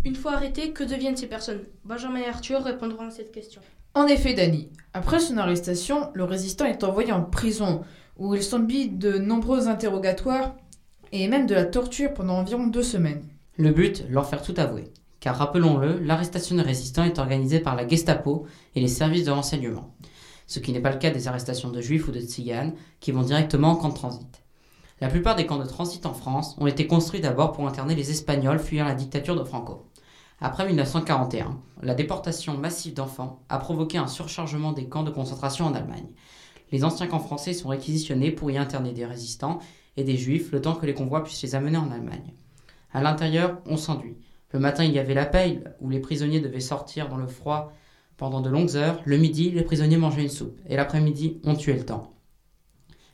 Une 0.06 0.16
fois 0.16 0.34
arrêtés, 0.34 0.72
que 0.72 0.84
deviennent 0.84 1.18
ces 1.18 1.26
personnes? 1.26 1.64
Benjamin 1.84 2.20
et 2.20 2.28
Arthur 2.28 2.64
répondront 2.64 3.08
à 3.08 3.10
cette 3.10 3.32
question. 3.32 3.60
En 3.96 4.06
effet, 4.06 4.36
Danny, 4.36 4.70
après 4.94 5.20
son 5.20 5.40
arrestation, 5.40 6.12
le 6.14 6.24
résistant 6.24 6.66
est 6.66 6.84
envoyé 6.84 7.12
en 7.12 7.24
prison, 7.24 7.82
où 8.18 8.36
il 8.36 8.44
subit 8.44 8.88
de 8.88 9.18
nombreux 9.18 9.68
interrogatoires 9.68 10.54
et 11.12 11.28
même 11.28 11.48
de 11.48 11.56
la 11.56 11.66
torture 11.66 12.14
pendant 12.14 12.38
environ 12.38 12.68
deux 12.68 12.84
semaines. 12.84 13.28
Le 13.58 13.72
but, 13.72 14.06
leur 14.08 14.30
faire 14.30 14.44
tout 14.44 14.54
avouer. 14.58 14.94
Car 15.22 15.38
rappelons-le, 15.38 15.98
l'arrestation 15.98 16.56
des 16.56 16.62
résistants 16.62 17.04
est 17.04 17.18
organisée 17.18 17.60
par 17.60 17.76
la 17.76 17.88
Gestapo 17.88 18.46
et 18.76 18.82
les 18.82 18.88
services 18.88 19.26
de 19.26 19.32
renseignement. 19.32 19.96
Ce 20.46 20.60
qui 20.60 20.72
n'est 20.72 20.82
pas 20.82 20.92
le 20.92 21.00
cas 21.00 21.10
des 21.10 21.28
arrestations 21.28 21.72
de 21.72 21.82
juifs 21.82 22.08
ou 22.08 22.12
de 22.12 22.22
tziganes 22.22 22.76
qui 23.00 23.12
vont 23.12 23.24
directement 23.24 23.72
en 23.72 23.76
camp 23.76 23.90
de 23.90 23.96
transit. 23.96 24.44
La 25.02 25.08
plupart 25.08 25.36
des 25.36 25.48
camps 25.48 25.58
de 25.58 25.68
transit 25.68 26.06
en 26.06 26.14
France 26.14 26.56
ont 26.60 26.68
été 26.68 26.86
construits 26.86 27.22
d'abord 27.22 27.54
pour 27.54 27.68
interner 27.68 27.96
les 27.96 28.12
Espagnols 28.12 28.60
fuyant 28.60 28.86
la 28.86 28.94
dictature 28.94 29.36
de 29.36 29.44
Franco. 29.44 29.88
Après 30.42 30.66
1941, 30.66 31.62
la 31.82 31.96
déportation 31.96 32.58
massive 32.58 32.94
d'enfants 32.94 33.42
a 33.48 33.58
provoqué 33.58 33.98
un 33.98 34.08
surchargement 34.08 34.74
des 34.74 34.90
camps 34.90 35.04
de 35.04 35.12
concentration 35.12 35.66
en 35.66 35.74
Allemagne. 35.74 36.10
Les 36.74 36.84
anciens 36.84 37.08
camps 37.08 37.20
français 37.20 37.54
sont 37.54 37.70
réquisitionnés 37.70 38.32
pour 38.32 38.52
y 38.52 38.58
interner 38.58 38.92
des 38.92 39.06
résistants 39.06 39.60
et 39.96 40.04
des 40.04 40.18
juifs 40.18 40.52
le 40.52 40.60
temps 40.60 40.76
que 40.76 40.86
les 40.86 40.94
convois 40.94 41.24
puissent 41.24 41.44
les 41.44 41.56
amener 41.56 41.78
en 41.78 41.90
Allemagne. 41.90 42.34
À 42.92 43.02
l'intérieur, 43.02 43.62
on 43.66 43.78
s'enduit. 43.78 44.18
Le 44.52 44.60
matin, 44.60 44.84
il 44.84 44.92
y 44.92 45.00
avait 45.00 45.14
la 45.14 45.26
paille, 45.26 45.64
où 45.80 45.90
les 45.90 46.00
prisonniers 46.00 46.42
devaient 46.42 46.60
sortir 46.60 47.08
dans 47.08 47.18
le 47.18 47.28
froid 47.28 47.72
pendant 48.18 48.42
de 48.42 48.50
longues 48.50 48.76
heures. 48.76 49.02
Le 49.06 49.18
midi, 49.18 49.52
les 49.52 49.64
prisonniers 49.64 49.98
mangeaient 49.98 50.24
une 50.24 50.30
soupe. 50.30 50.60
Et 50.68 50.76
l'après-midi, 50.76 51.40
on 51.46 51.56
tuait 51.56 51.78
le 51.78 51.86
temps. 51.86 52.14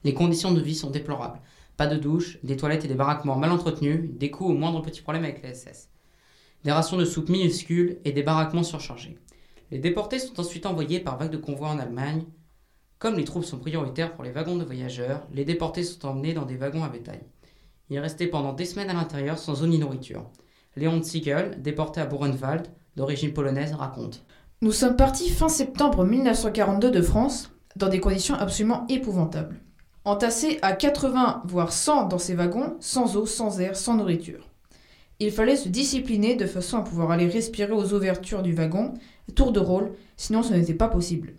Les 0.04 0.16
conditions 0.16 0.54
de 0.54 0.62
vie 0.62 0.76
sont 0.76 0.90
déplorables. 0.90 1.40
Pas 1.78 1.86
de 1.86 1.98
douche, 1.98 2.40
des 2.44 2.58
toilettes 2.58 2.86
et 2.86 2.88
des 2.88 2.96
baraquements 2.96 3.36
mal 3.36 3.52
entretenus, 3.52 4.10
des 4.12 4.32
coups 4.32 4.50
au 4.50 4.54
moindre 4.54 4.82
petit 4.82 5.02
problème 5.02 5.24
avec 5.24 5.44
les 5.44 5.54
SS. 5.54 5.91
Des 6.64 6.72
rations 6.72 6.98
de 6.98 7.06
soupe 7.06 7.30
minuscules 7.30 7.98
et 8.06 8.12
des 8.12 8.22
baraquements 8.22 8.64
surchargés. 8.64 9.18
Les 9.72 9.80
déportés 9.80 10.20
sont 10.20 10.40
ensuite 10.40 10.66
envoyés 10.66 11.00
par 11.00 11.18
vagues 11.18 11.32
de 11.32 11.38
convois 11.38 11.70
en 11.70 11.80
Allemagne. 11.80 12.26
Comme 13.00 13.16
les 13.16 13.24
troupes 13.24 13.46
sont 13.46 13.58
prioritaires 13.58 14.14
pour 14.14 14.24
les 14.24 14.32
wagons 14.32 14.58
de 14.58 14.64
voyageurs, 14.64 15.26
les 15.34 15.46
déportés 15.46 15.84
sont 15.84 16.06
emmenés 16.06 16.34
dans 16.34 16.46
des 16.46 16.58
wagons 16.58 16.84
à 16.84 16.90
bétail. 16.90 17.22
Ils 17.90 18.00
restaient 18.00 18.28
pendant 18.28 18.54
des 18.54 18.66
semaines 18.66 18.92
à 18.92 18.94
l'intérieur 18.94 19.40
sans 19.40 19.64
eau 19.64 19.68
ni 19.68 19.80
nourriture. 19.80 20.30
Léon 20.76 21.02
Ziegel, 21.02 21.62
déporté 21.62 22.00
à 22.00 22.06
Buchenwald, 22.06 22.68
d'origine 22.96 23.34
polonaise, 23.34 23.74
raconte. 23.74 24.24
Nous 24.62 24.72
sommes 24.72 24.96
partis 24.96 25.30
fin 25.30 25.50
septembre 25.50 26.06
1942 26.06 26.92
de 26.92 27.02
France, 27.02 27.50
dans 27.76 27.90
des 27.90 28.00
conditions 28.00 28.36
absolument 28.36 28.86
épouvantables. 28.88 29.60
Entassés 30.06 30.60
à 30.62 30.74
80 30.74 31.42
voire 31.46 31.72
100 31.72 32.08
dans 32.08 32.20
ces 32.20 32.36
wagons, 32.36 32.76
sans 32.80 33.18
eau, 33.18 33.26
sans 33.26 33.60
air, 33.60 33.76
sans 33.76 33.96
nourriture. 33.96 34.51
Il 35.24 35.30
fallait 35.30 35.56
se 35.56 35.70
discipliner 35.70 36.34
de 36.34 36.48
façon 36.48 36.80
à 36.80 36.82
pouvoir 36.82 37.12
aller 37.12 37.28
respirer 37.28 37.74
aux 37.74 37.94
ouvertures 37.94 38.42
du 38.42 38.54
wagon, 38.54 38.96
tour 39.36 39.52
de 39.52 39.60
rôle, 39.60 39.92
sinon 40.18 40.42
ce 40.42 40.52
n'était 40.52 40.74
pas 40.74 40.88
possible. 40.88 41.36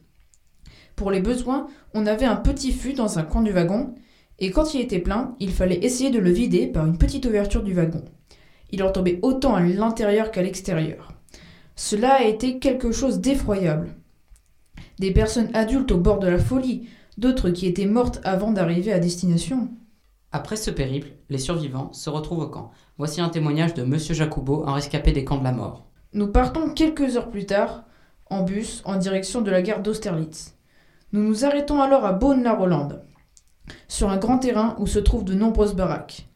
Pour 0.95 1.11
les 1.11 1.19
besoins, 1.19 1.67
on 1.93 2.07
avait 2.07 2.25
un 2.25 2.37
petit 2.37 2.71
fût 2.71 2.93
dans 2.93 3.19
un 3.19 3.25
coin 3.25 3.43
du 3.43 3.51
wagon, 3.51 3.97
et 4.39 4.53
quand 4.53 4.73
il 4.73 4.83
était 4.83 5.01
plein, 5.01 5.35
il 5.41 5.51
fallait 5.51 5.85
essayer 5.85 6.11
de 6.11 6.21
le 6.21 6.31
vider 6.31 6.69
par 6.69 6.87
une 6.87 6.97
petite 6.97 7.27
ouverture 7.27 7.65
du 7.65 7.75
wagon. 7.75 8.05
Il 8.71 8.85
en 8.85 8.93
tombait 8.93 9.19
autant 9.21 9.57
à 9.57 9.61
l'intérieur 9.61 10.31
qu'à 10.31 10.43
l'extérieur. 10.43 11.12
Cela 11.75 12.12
a 12.12 12.23
été 12.23 12.61
quelque 12.61 12.93
chose 12.93 13.19
d'effroyable. 13.19 13.97
Des 15.01 15.11
personnes 15.11 15.51
adultes 15.55 15.91
au 15.91 15.99
bord 15.99 16.21
de 16.21 16.29
la 16.29 16.39
folie, 16.39 16.87
d'autres 17.19 17.51
qui 17.51 17.67
étaient 17.67 17.87
mortes 17.87 18.21
avant 18.23 18.53
d'arriver 18.53 18.93
à 18.93 19.01
destination. 19.01 19.71
Après 20.35 20.57
ce 20.57 20.71
périple, 20.71 21.09
les 21.29 21.39
survivants 21.39 21.93
se 21.93 22.09
retrouvent 22.09 22.45
au 22.45 22.49
camp. 22.49 22.71
Voici 23.02 23.21
un 23.21 23.30
témoignage 23.30 23.75
de 23.75 23.82
Monsieur 23.82 24.14
Jacobo, 24.14 24.62
un 24.64 24.75
rescapé 24.75 25.11
des 25.11 25.25
camps 25.25 25.38
de 25.38 25.42
la 25.42 25.50
mort. 25.50 25.88
Nous 26.12 26.28
partons 26.28 26.71
quelques 26.71 27.16
heures 27.16 27.30
plus 27.30 27.47
tard, 27.47 27.82
en 28.30 28.44
bus, 28.44 28.80
en 28.85 28.94
direction 28.94 29.40
de 29.40 29.50
la 29.50 29.61
gare 29.61 29.82
d'Austerlitz. 29.82 30.56
Nous 31.11 31.21
nous 31.21 31.44
arrêtons 31.44 31.82
alors 31.82 32.04
à 32.04 32.12
Beaune-la-Rolande, 32.12 33.04
sur 33.88 34.09
un 34.09 34.18
grand 34.18 34.38
terrain 34.38 34.76
où 34.78 34.87
se 34.87 35.00
trouvent 35.00 35.25
de 35.25 35.35
nombreuses 35.35 35.75
baraques. 35.75 36.28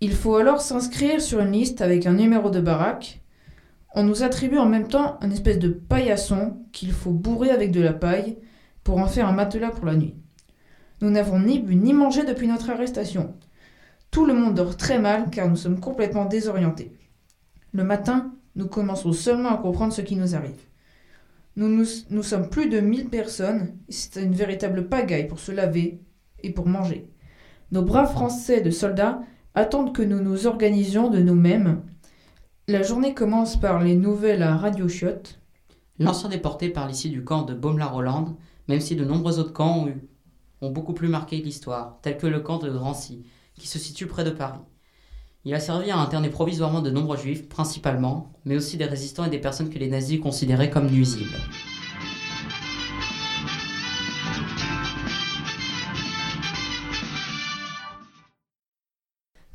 Il 0.00 0.12
faut 0.12 0.36
alors 0.36 0.60
s'inscrire 0.60 1.20
sur 1.20 1.40
une 1.40 1.50
liste 1.50 1.80
avec 1.80 2.06
un 2.06 2.12
numéro 2.12 2.48
de 2.48 2.60
baraque. 2.60 3.20
On 3.96 4.04
nous 4.04 4.22
attribue 4.22 4.58
en 4.58 4.66
même 4.66 4.86
temps 4.86 5.18
une 5.20 5.32
espèce 5.32 5.58
de 5.58 5.70
paillasson 5.70 6.58
qu'il 6.70 6.92
faut 6.92 7.10
bourrer 7.10 7.50
avec 7.50 7.72
de 7.72 7.80
la 7.80 7.92
paille 7.92 8.38
pour 8.84 8.98
en 8.98 9.08
faire 9.08 9.26
un 9.26 9.32
matelas 9.32 9.70
pour 9.70 9.86
la 9.86 9.96
nuit. 9.96 10.14
Nous 11.00 11.10
n'avons 11.10 11.40
ni 11.40 11.58
bu 11.58 11.74
ni 11.74 11.92
mangé 11.92 12.24
depuis 12.24 12.46
notre 12.46 12.70
arrestation. 12.70 13.34
Tout 14.12 14.26
le 14.26 14.34
monde 14.34 14.54
dort 14.54 14.76
très 14.76 14.98
mal 14.98 15.30
car 15.30 15.48
nous 15.48 15.56
sommes 15.56 15.80
complètement 15.80 16.26
désorientés. 16.26 16.92
Le 17.72 17.82
matin, 17.82 18.34
nous 18.56 18.66
commençons 18.66 19.14
seulement 19.14 19.48
à 19.48 19.56
comprendre 19.56 19.94
ce 19.94 20.02
qui 20.02 20.16
nous 20.16 20.34
arrive. 20.34 20.60
Nous, 21.56 22.22
sommes 22.22 22.50
plus 22.50 22.68
de 22.68 22.80
1000 22.80 23.08
personnes 23.08 23.74
et 23.88 23.92
c'est 23.92 24.22
une 24.22 24.34
véritable 24.34 24.88
pagaille 24.88 25.28
pour 25.28 25.38
se 25.38 25.50
laver 25.50 26.02
et 26.42 26.52
pour 26.52 26.66
manger. 26.66 27.10
Nos 27.70 27.80
braves 27.80 28.12
Français 28.12 28.60
de 28.60 28.70
soldats 28.70 29.22
attendent 29.54 29.94
que 29.94 30.02
nous 30.02 30.20
nous 30.20 30.46
organisions 30.46 31.08
de 31.08 31.20
nous-mêmes. 31.20 31.82
La 32.68 32.82
journée 32.82 33.14
commence 33.14 33.58
par 33.58 33.82
les 33.82 33.96
nouvelles 33.96 34.42
à 34.42 34.58
Radio 34.58 34.88
Chiotte. 34.88 35.40
L'ancien 35.98 36.28
déporté 36.28 36.68
parle 36.68 36.90
ici 36.90 37.08
du 37.08 37.24
camp 37.24 37.42
de 37.42 37.54
Baume-la-Rolande, 37.54 38.36
même 38.68 38.80
si 38.80 38.94
de 38.94 39.06
nombreux 39.06 39.38
autres 39.38 39.54
camps 39.54 39.88
ont 40.60 40.70
beaucoup 40.70 40.92
plus 40.92 41.08
marqué 41.08 41.38
l'histoire, 41.38 41.98
tels 42.02 42.18
que 42.18 42.26
le 42.26 42.40
camp 42.40 42.58
de 42.58 42.68
Drancy, 42.68 43.24
qui 43.58 43.68
se 43.68 43.78
situe 43.78 44.06
près 44.06 44.24
de 44.24 44.30
Paris. 44.30 44.60
Il 45.44 45.54
a 45.54 45.60
servi 45.60 45.90
à 45.90 45.98
interner 45.98 46.28
provisoirement 46.28 46.82
de 46.82 46.90
nombreux 46.90 47.16
juifs, 47.16 47.48
principalement, 47.48 48.32
mais 48.44 48.56
aussi 48.56 48.76
des 48.76 48.84
résistants 48.84 49.24
et 49.24 49.30
des 49.30 49.40
personnes 49.40 49.70
que 49.70 49.78
les 49.78 49.88
nazis 49.88 50.20
considéraient 50.20 50.70
comme 50.70 50.86
nuisibles. 50.86 51.36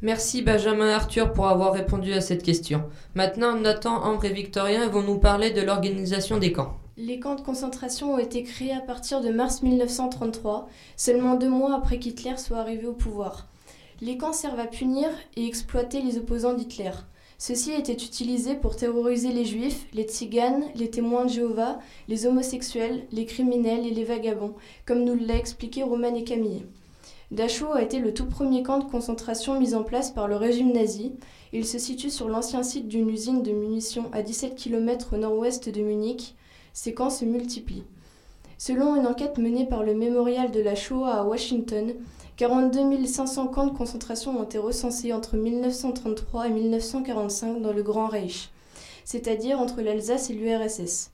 Merci 0.02 0.44
Benjamin 0.44 0.90
et 0.90 0.94
Arthur 0.94 1.34
pour 1.34 1.48
avoir 1.48 1.74
répondu 1.74 2.14
à 2.14 2.22
cette 2.22 2.44
question. 2.44 2.84
Maintenant, 3.16 3.60
Nathan, 3.60 4.04
Ambre 4.04 4.26
et 4.26 4.34
Victorien 4.34 4.88
vont 4.90 5.02
nous 5.02 5.18
parler 5.18 5.52
de 5.52 5.62
l'organisation 5.62 6.38
des 6.38 6.52
camps. 6.52 6.78
Les 6.98 7.20
camps 7.20 7.36
de 7.36 7.42
concentration 7.42 8.14
ont 8.14 8.20
été 8.20 8.44
créés 8.44 8.74
à 8.74 8.82
partir 8.82 9.22
de 9.22 9.30
mars 9.30 9.64
1933, 9.64 10.68
seulement 10.98 11.36
deux 11.36 11.50
mois 11.50 11.76
après 11.76 11.98
qu'Hitler 11.98 12.38
soit 12.38 12.58
arrivé 12.58 12.86
au 12.86 12.94
pouvoir. 12.94 13.48
Les 14.00 14.16
camps 14.16 14.34
servent 14.34 14.60
à 14.60 14.68
punir 14.68 15.10
et 15.36 15.48
exploiter 15.48 16.02
les 16.02 16.18
opposants 16.20 16.54
d'Hitler. 16.54 16.92
Ceux-ci 17.40 17.72
étaient 17.72 17.94
utilisés 17.94 18.54
pour 18.54 18.76
terroriser 18.76 19.30
les 19.30 19.46
juifs, 19.46 19.88
les 19.94 20.04
tziganes, 20.04 20.66
les 20.76 20.92
témoins 20.92 21.26
de 21.26 21.32
Jéhovah, 21.32 21.80
les 22.08 22.28
homosexuels, 22.28 23.08
les 23.12 23.26
criminels 23.26 23.88
et 23.88 23.92
les 23.92 24.04
vagabonds, 24.04 24.54
comme 24.86 25.04
nous 25.04 25.16
l'a 25.16 25.36
expliqué 25.36 25.82
Roman 25.82 26.14
et 26.14 26.24
Camille. 26.24 26.66
Dachau 27.32 27.74
a 27.74 27.82
été 27.82 27.98
le 27.98 28.14
tout 28.14 28.28
premier 28.28 28.62
camp 28.62 28.78
de 28.78 28.90
concentration 28.90 29.60
mis 29.60 29.74
en 29.74 29.84
place 29.84 30.12
par 30.12 30.28
le 30.28 30.36
régime 30.36 30.72
nazi. 30.72 31.14
Il 31.52 31.66
se 31.66 31.80
situe 31.80 32.12
sur 32.12 32.30
l'ancien 32.30 32.62
site 32.62 32.88
d'une 32.88 33.10
usine 33.10 33.42
de 33.42 33.52
munitions 33.52 34.10
à 34.14 34.22
17 34.22 34.56
km 34.56 35.16
au 35.16 35.18
nord-ouest 35.18 35.70
de 35.70 35.82
Munich. 35.82 36.36
Ces 36.72 36.94
camps 36.94 37.10
se 37.10 37.26
multiplient. 37.26 37.84
Selon 38.60 38.96
une 38.96 39.08
enquête 39.08 39.38
menée 39.38 39.66
par 39.66 39.84
le 39.84 39.94
Mémorial 39.94 40.52
de 40.52 40.62
la 40.62 40.76
Shoah 40.76 41.16
à 41.16 41.24
Washington, 41.24 41.94
42 42.38 43.08
500 43.08 43.48
camps 43.48 43.66
de 43.66 43.76
concentration 43.76 44.40
ont 44.40 44.44
été 44.44 44.60
recensés 44.60 45.12
entre 45.12 45.38
1933 45.38 46.48
et 46.48 46.52
1945 46.52 47.64
dans 47.64 47.74
le 47.74 47.82
Grand 47.82 48.06
Reich, 48.06 48.52
c'est-à-dire 49.06 49.60
entre 49.60 49.82
l'Alsace 49.82 50.30
et 50.30 50.34
l'URSS. 50.34 51.14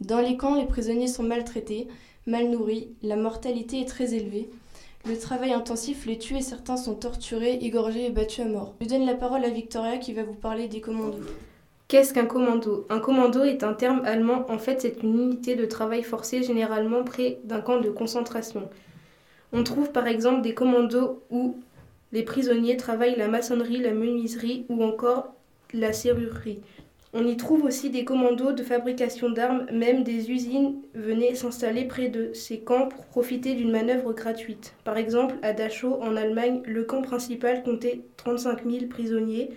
Dans 0.00 0.20
les 0.20 0.36
camps, 0.36 0.56
les 0.56 0.66
prisonniers 0.66 1.06
sont 1.06 1.22
maltraités, 1.22 1.88
mal 2.26 2.50
nourris, 2.50 2.90
la 3.02 3.16
mortalité 3.16 3.80
est 3.80 3.88
très 3.88 4.12
élevée. 4.12 4.50
Le 5.06 5.18
travail 5.18 5.54
intensif 5.54 6.04
les 6.04 6.18
tue 6.18 6.36
et 6.36 6.42
certains 6.42 6.76
sont 6.76 6.96
torturés, 6.96 7.54
égorgés 7.62 8.04
et 8.04 8.10
battus 8.10 8.44
à 8.44 8.48
mort. 8.48 8.74
Je 8.82 8.88
donne 8.88 9.06
la 9.06 9.14
parole 9.14 9.42
à 9.42 9.48
Victoria 9.48 9.96
qui 9.96 10.12
va 10.12 10.22
vous 10.22 10.34
parler 10.34 10.68
des 10.68 10.82
commandos. 10.82 11.24
Qu'est-ce 11.88 12.12
qu'un 12.12 12.26
commando? 12.26 12.84
Un 12.90 12.98
commando 12.98 13.42
est 13.42 13.62
un 13.62 13.72
terme 13.72 14.02
allemand. 14.04 14.44
En 14.50 14.58
fait, 14.58 14.82
c'est 14.82 15.02
une 15.02 15.18
unité 15.18 15.56
de 15.56 15.64
travail 15.64 16.02
forcé 16.02 16.42
généralement 16.42 17.04
près 17.04 17.38
d'un 17.44 17.62
camp 17.62 17.80
de 17.80 17.88
concentration. 17.88 18.68
On 19.52 19.62
trouve 19.62 19.92
par 19.92 20.06
exemple 20.06 20.42
des 20.42 20.54
commandos 20.54 21.22
où 21.30 21.56
les 22.12 22.22
prisonniers 22.22 22.76
travaillent 22.76 23.16
la 23.16 23.28
maçonnerie, 23.28 23.78
la 23.78 23.92
menuiserie 23.92 24.66
ou 24.68 24.82
encore 24.82 25.34
la 25.72 25.92
serrurerie. 25.92 26.60
On 27.12 27.26
y 27.26 27.36
trouve 27.36 27.64
aussi 27.64 27.88
des 27.88 28.04
commandos 28.04 28.52
de 28.52 28.62
fabrication 28.62 29.30
d'armes, 29.30 29.66
même 29.72 30.02
des 30.02 30.30
usines 30.30 30.82
venaient 30.94 31.34
s'installer 31.34 31.84
près 31.84 32.08
de 32.08 32.32
ces 32.34 32.58
camps 32.58 32.88
pour 32.88 33.06
profiter 33.06 33.54
d'une 33.54 33.70
manœuvre 33.70 34.12
gratuite. 34.12 34.74
Par 34.84 34.98
exemple, 34.98 35.36
à 35.42 35.52
Dachau, 35.52 35.98
en 36.02 36.14
Allemagne, 36.16 36.60
le 36.66 36.84
camp 36.84 37.00
principal 37.02 37.62
comptait 37.62 38.02
35 38.18 38.70
000 38.70 38.86
prisonniers, 38.90 39.50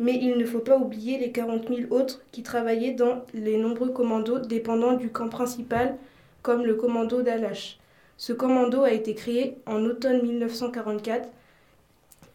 mais 0.00 0.18
il 0.20 0.36
ne 0.36 0.44
faut 0.44 0.58
pas 0.58 0.76
oublier 0.76 1.18
les 1.18 1.30
40 1.30 1.68
000 1.68 1.92
autres 1.94 2.22
qui 2.32 2.42
travaillaient 2.42 2.94
dans 2.94 3.24
les 3.34 3.56
nombreux 3.56 3.90
commandos 3.90 4.40
dépendant 4.40 4.94
du 4.94 5.10
camp 5.10 5.28
principal, 5.28 5.96
comme 6.42 6.64
le 6.64 6.74
commando 6.74 7.22
d'Alache. 7.22 7.78
Ce 8.16 8.32
commando 8.32 8.82
a 8.82 8.92
été 8.92 9.14
créé 9.14 9.58
en 9.66 9.84
automne 9.84 10.22
1944. 10.22 11.28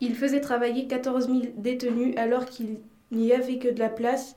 Il 0.01 0.15
faisait 0.15 0.41
travailler 0.41 0.87
14 0.87 1.27
000 1.27 1.39
détenus 1.57 2.15
alors 2.17 2.45
qu'il 2.45 2.77
n'y 3.11 3.33
avait 3.33 3.57
que 3.57 3.69
de 3.69 3.79
la 3.79 3.89
place 3.89 4.35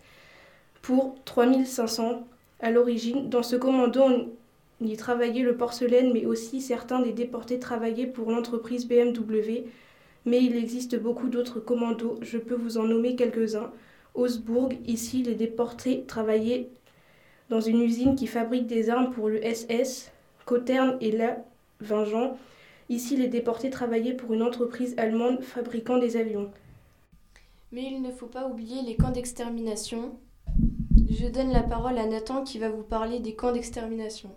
pour 0.82 1.16
3500 1.24 2.26
à 2.60 2.70
l'origine. 2.70 3.28
Dans 3.28 3.42
ce 3.42 3.56
commando, 3.56 4.02
on 4.02 4.86
y 4.86 4.96
travaillait 4.96 5.42
le 5.42 5.56
porcelaine, 5.56 6.12
mais 6.12 6.26
aussi 6.26 6.60
certains 6.60 7.00
des 7.00 7.12
déportés 7.12 7.58
travaillaient 7.58 8.06
pour 8.06 8.30
l'entreprise 8.30 8.86
BMW. 8.86 9.64
Mais 10.24 10.42
il 10.42 10.56
existe 10.56 10.98
beaucoup 10.98 11.28
d'autres 11.28 11.60
commandos, 11.60 12.18
je 12.22 12.38
peux 12.38 12.54
vous 12.54 12.78
en 12.78 12.84
nommer 12.84 13.16
quelques-uns. 13.16 13.70
Augsbourg, 14.14 14.70
ici, 14.86 15.22
les 15.22 15.34
déportés 15.34 16.04
travaillaient 16.06 16.68
dans 17.48 17.60
une 17.60 17.82
usine 17.82 18.14
qui 18.14 18.26
fabrique 18.26 18.66
des 18.66 18.90
armes 18.90 19.10
pour 19.10 19.28
le 19.28 19.40
SS. 19.42 20.12
Coterne 20.44 20.96
et 21.00 21.12
la 21.12 21.38
Vingeant, 21.80 22.36
ici, 22.88 23.16
les 23.16 23.28
déportés 23.28 23.70
travaillaient 23.70 24.14
pour 24.14 24.32
une 24.32 24.42
entreprise 24.42 24.94
allemande 24.96 25.42
fabriquant 25.42 25.98
des 25.98 26.16
avions. 26.16 26.50
Mais 27.72 27.84
il 27.90 28.02
ne 28.02 28.10
faut 28.10 28.26
pas 28.26 28.46
oublier 28.46 28.82
les 28.82 28.96
camps 28.96 29.10
d'extermination. 29.10 30.12
Je 31.10 31.26
donne 31.26 31.52
la 31.52 31.62
parole 31.62 31.98
à 31.98 32.06
Nathan 32.06 32.42
qui 32.42 32.58
va 32.58 32.68
vous 32.68 32.82
parler 32.82 33.18
des 33.18 33.34
camps 33.34 33.52
d'extermination. 33.52 34.30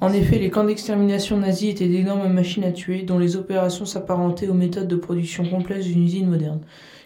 En 0.00 0.12
effet, 0.12 0.38
les 0.38 0.50
camps 0.50 0.64
d'extermination 0.64 1.36
nazis 1.36 1.70
étaient 1.70 1.88
d'énormes 1.88 2.32
machines 2.32 2.64
à 2.64 2.72
tuer 2.72 3.02
dont 3.02 3.18
les 3.18 3.36
opérations 3.36 3.84
s'apparentaient 3.84 4.48
aux 4.48 4.54
méthodes 4.54 4.88
de 4.88 4.96
production 4.96 5.48
complexes 5.48 5.86
d'une 5.86 6.04
usine 6.04 6.28
moderne. 6.28 6.60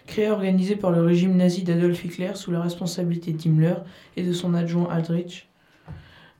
Créés 0.07 0.25
et 0.25 0.29
organisés 0.29 0.75
par 0.75 0.91
le 0.91 1.01
régime 1.01 1.35
nazi 1.35 1.63
d'Adolf 1.63 2.05
Hitler 2.05 2.31
sous 2.35 2.51
la 2.51 2.61
responsabilité 2.61 3.31
d'Himmler 3.31 3.75
et 4.15 4.23
de 4.23 4.31
son 4.31 4.53
adjoint 4.53 4.87
Aldrich, 4.89 5.49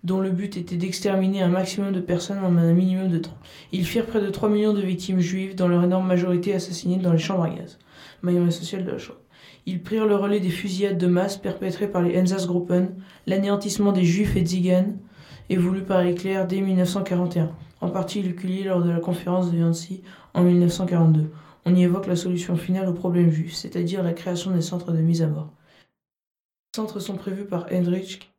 dont 0.05 0.21
le 0.21 0.29
but 0.29 0.55
était 0.55 0.77
d'exterminer 0.77 1.41
un 1.41 1.47
maximum 1.47 1.91
de 1.91 1.99
personnes 1.99 2.37
en 2.45 2.55
un 2.57 2.73
minimum 2.73 3.09
de 3.09 3.17
temps. 3.17 3.37
Ils 3.71 3.85
firent 3.85 4.05
près 4.05 4.21
de 4.21 4.29
3 4.29 4.49
millions 4.49 4.73
de 4.73 4.81
victimes 4.81 5.19
juives, 5.19 5.55
dans 5.55 5.67
leur 5.67 5.83
énorme 5.83 6.07
majorité 6.07 6.53
assassinées 6.53 6.97
dans 6.97 7.11
les 7.11 7.17
chambres 7.17 7.43
à 7.43 7.49
gaz, 7.49 7.79
maillon 8.21 8.45
essentiel 8.45 8.85
de 8.85 8.91
la 8.91 8.99
Shoah. 8.99 9.19
Ils 9.65 9.81
prirent 9.81 10.05
le 10.05 10.15
relais 10.15 10.39
des 10.39 10.51
fusillades 10.51 10.99
de 10.99 11.07
masse 11.07 11.37
perpétrées 11.37 11.87
par 11.87 12.03
les 12.03 12.13
Einsatzgruppen, 12.13 12.89
l'anéantissement 13.25 13.91
des 13.91 14.05
juifs 14.05 14.35
et 14.35 14.43
tziganes, 14.43 14.99
et 15.49 15.57
voulu 15.57 15.81
par 15.81 16.05
Hitler 16.05 16.43
dès 16.47 16.61
1941, 16.61 17.51
en 17.81 17.89
partie 17.89 18.21
lors 18.63 18.83
de 18.83 18.91
la 18.91 18.99
conférence 18.99 19.51
de 19.51 19.57
Yancy 19.57 20.03
en 20.35 20.43
1942. 20.43 21.31
On 21.65 21.73
y 21.73 21.81
évoque 21.81 22.05
la 22.05 22.15
solution 22.15 22.55
finale 22.57 22.87
au 22.87 22.93
problème 22.93 23.31
juif, 23.31 23.55
c'est-à-dire 23.55 24.03
la 24.03 24.13
création 24.13 24.51
des 24.51 24.61
centres 24.61 24.91
de 24.91 24.99
mise 24.99 25.23
à 25.23 25.27
mort. 25.27 25.51
Les 26.75 26.77
centres 26.77 26.99
sont 26.99 27.15
prévus 27.15 27.45
par 27.45 27.65
Heinrich 27.71 28.34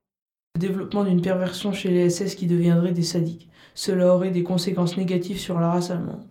le 0.56 0.60
développement 0.60 1.04
d'une 1.04 1.20
perversion 1.20 1.74
chez 1.74 1.90
les 1.90 2.08
SS 2.08 2.34
qui 2.34 2.46
deviendraient 2.46 2.92
des 2.92 3.02
sadiques. 3.02 3.50
Cela 3.74 4.14
aurait 4.14 4.30
des 4.30 4.42
conséquences 4.42 4.96
négatives 4.96 5.38
sur 5.38 5.60
la 5.60 5.70
race 5.70 5.90
allemande. 5.90 6.26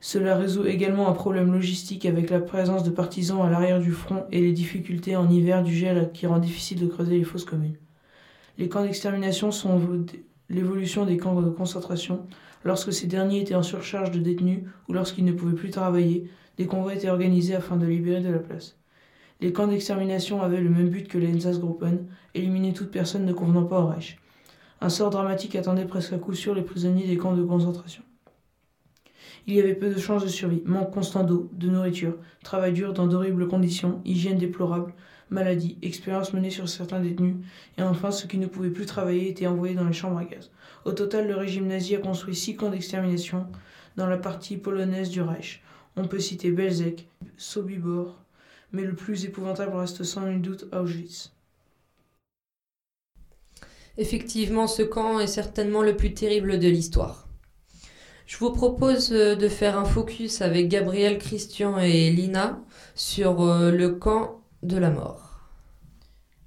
Cela 0.00 0.36
résout 0.36 0.66
également 0.66 1.08
un 1.08 1.12
problème 1.12 1.50
logistique 1.50 2.04
avec 2.04 2.28
la 2.28 2.40
présence 2.40 2.84
de 2.84 2.90
partisans 2.90 3.40
à 3.40 3.48
l'arrière 3.48 3.80
du 3.80 3.92
front 3.92 4.26
et 4.30 4.42
les 4.42 4.52
difficultés 4.52 5.16
en 5.16 5.30
hiver 5.30 5.62
du 5.62 5.74
gel 5.74 6.10
qui 6.12 6.26
rend 6.26 6.40
difficile 6.40 6.78
de 6.78 6.88
creuser 6.88 7.16
les 7.16 7.24
fosses 7.24 7.46
communes. 7.46 7.78
Les 8.58 8.68
camps 8.68 8.82
d'extermination 8.82 9.50
sont 9.50 9.80
l'évolution 10.50 11.06
des 11.06 11.16
camps 11.16 11.40
de 11.40 11.48
concentration. 11.48 12.26
Lorsque 12.64 12.92
ces 12.92 13.06
derniers 13.06 13.40
étaient 13.40 13.54
en 13.54 13.62
surcharge 13.62 14.10
de 14.10 14.18
détenus 14.18 14.64
ou 14.88 14.92
lorsqu'ils 14.92 15.24
ne 15.24 15.32
pouvaient 15.32 15.54
plus 15.54 15.70
travailler, 15.70 16.28
des 16.58 16.66
convois 16.66 16.94
étaient 16.94 17.08
organisés 17.08 17.54
afin 17.54 17.76
de 17.76 17.86
libérer 17.86 18.20
de 18.20 18.30
la 18.30 18.40
place. 18.40 18.76
Les 19.42 19.52
camps 19.52 19.66
d'extermination 19.66 20.40
avaient 20.40 20.60
le 20.60 20.70
même 20.70 20.88
but 20.88 21.08
que 21.08 21.18
les 21.18 21.26
Einsatzgruppen, 21.26 22.06
éliminer 22.32 22.72
toute 22.72 22.92
personne 22.92 23.24
ne 23.24 23.32
convenant 23.32 23.64
pas 23.64 23.80
au 23.80 23.86
Reich. 23.88 24.20
Un 24.80 24.88
sort 24.88 25.10
dramatique 25.10 25.56
attendait 25.56 25.84
presque 25.84 26.12
à 26.12 26.18
coup 26.18 26.32
sûr 26.32 26.54
les 26.54 26.62
prisonniers 26.62 27.08
des 27.08 27.16
camps 27.16 27.34
de 27.34 27.42
concentration. 27.42 28.04
Il 29.48 29.54
y 29.54 29.60
avait 29.60 29.74
peu 29.74 29.92
de 29.92 29.98
chances 29.98 30.22
de 30.22 30.28
survie, 30.28 30.62
manque 30.64 30.92
constant 30.92 31.24
d'eau, 31.24 31.50
de 31.54 31.68
nourriture, 31.68 32.18
travail 32.44 32.72
dur 32.72 32.92
dans 32.92 33.08
d'horribles 33.08 33.48
conditions, 33.48 34.00
hygiène 34.04 34.38
déplorable, 34.38 34.94
maladie, 35.28 35.76
expérience 35.82 36.32
menée 36.32 36.50
sur 36.50 36.68
certains 36.68 37.00
détenus, 37.00 37.34
et 37.78 37.82
enfin 37.82 38.12
ceux 38.12 38.28
qui 38.28 38.38
ne 38.38 38.46
pouvaient 38.46 38.70
plus 38.70 38.86
travailler 38.86 39.28
étaient 39.28 39.48
envoyés 39.48 39.74
dans 39.74 39.88
les 39.88 39.92
chambres 39.92 40.18
à 40.18 40.24
gaz. 40.24 40.52
Au 40.84 40.92
total, 40.92 41.26
le 41.26 41.34
régime 41.34 41.66
nazi 41.66 41.96
a 41.96 41.98
construit 41.98 42.36
six 42.36 42.54
camps 42.54 42.70
d'extermination 42.70 43.48
dans 43.96 44.06
la 44.06 44.18
partie 44.18 44.56
polonaise 44.56 45.10
du 45.10 45.20
Reich. 45.20 45.64
On 45.96 46.06
peut 46.06 46.20
citer 46.20 46.52
Belzec, 46.52 47.08
Sobibor, 47.36 48.21
mais 48.72 48.82
le 48.82 48.94
plus 48.94 49.24
épouvantable 49.24 49.76
reste 49.76 50.02
sans 50.02 50.22
nul 50.22 50.42
doute 50.42 50.66
Auschwitz. 50.72 51.32
Effectivement, 53.98 54.66
ce 54.66 54.82
camp 54.82 55.20
est 55.20 55.26
certainement 55.26 55.82
le 55.82 55.96
plus 55.96 56.14
terrible 56.14 56.58
de 56.58 56.68
l'histoire. 56.68 57.28
Je 58.26 58.38
vous 58.38 58.52
propose 58.52 59.10
de 59.10 59.48
faire 59.48 59.76
un 59.78 59.84
focus 59.84 60.40
avec 60.40 60.68
Gabriel, 60.68 61.18
Christian 61.18 61.78
et 61.78 62.10
Lina 62.10 62.58
sur 62.94 63.44
le 63.44 63.88
camp 63.88 64.40
de 64.62 64.78
la 64.78 64.90
mort. 64.90 65.40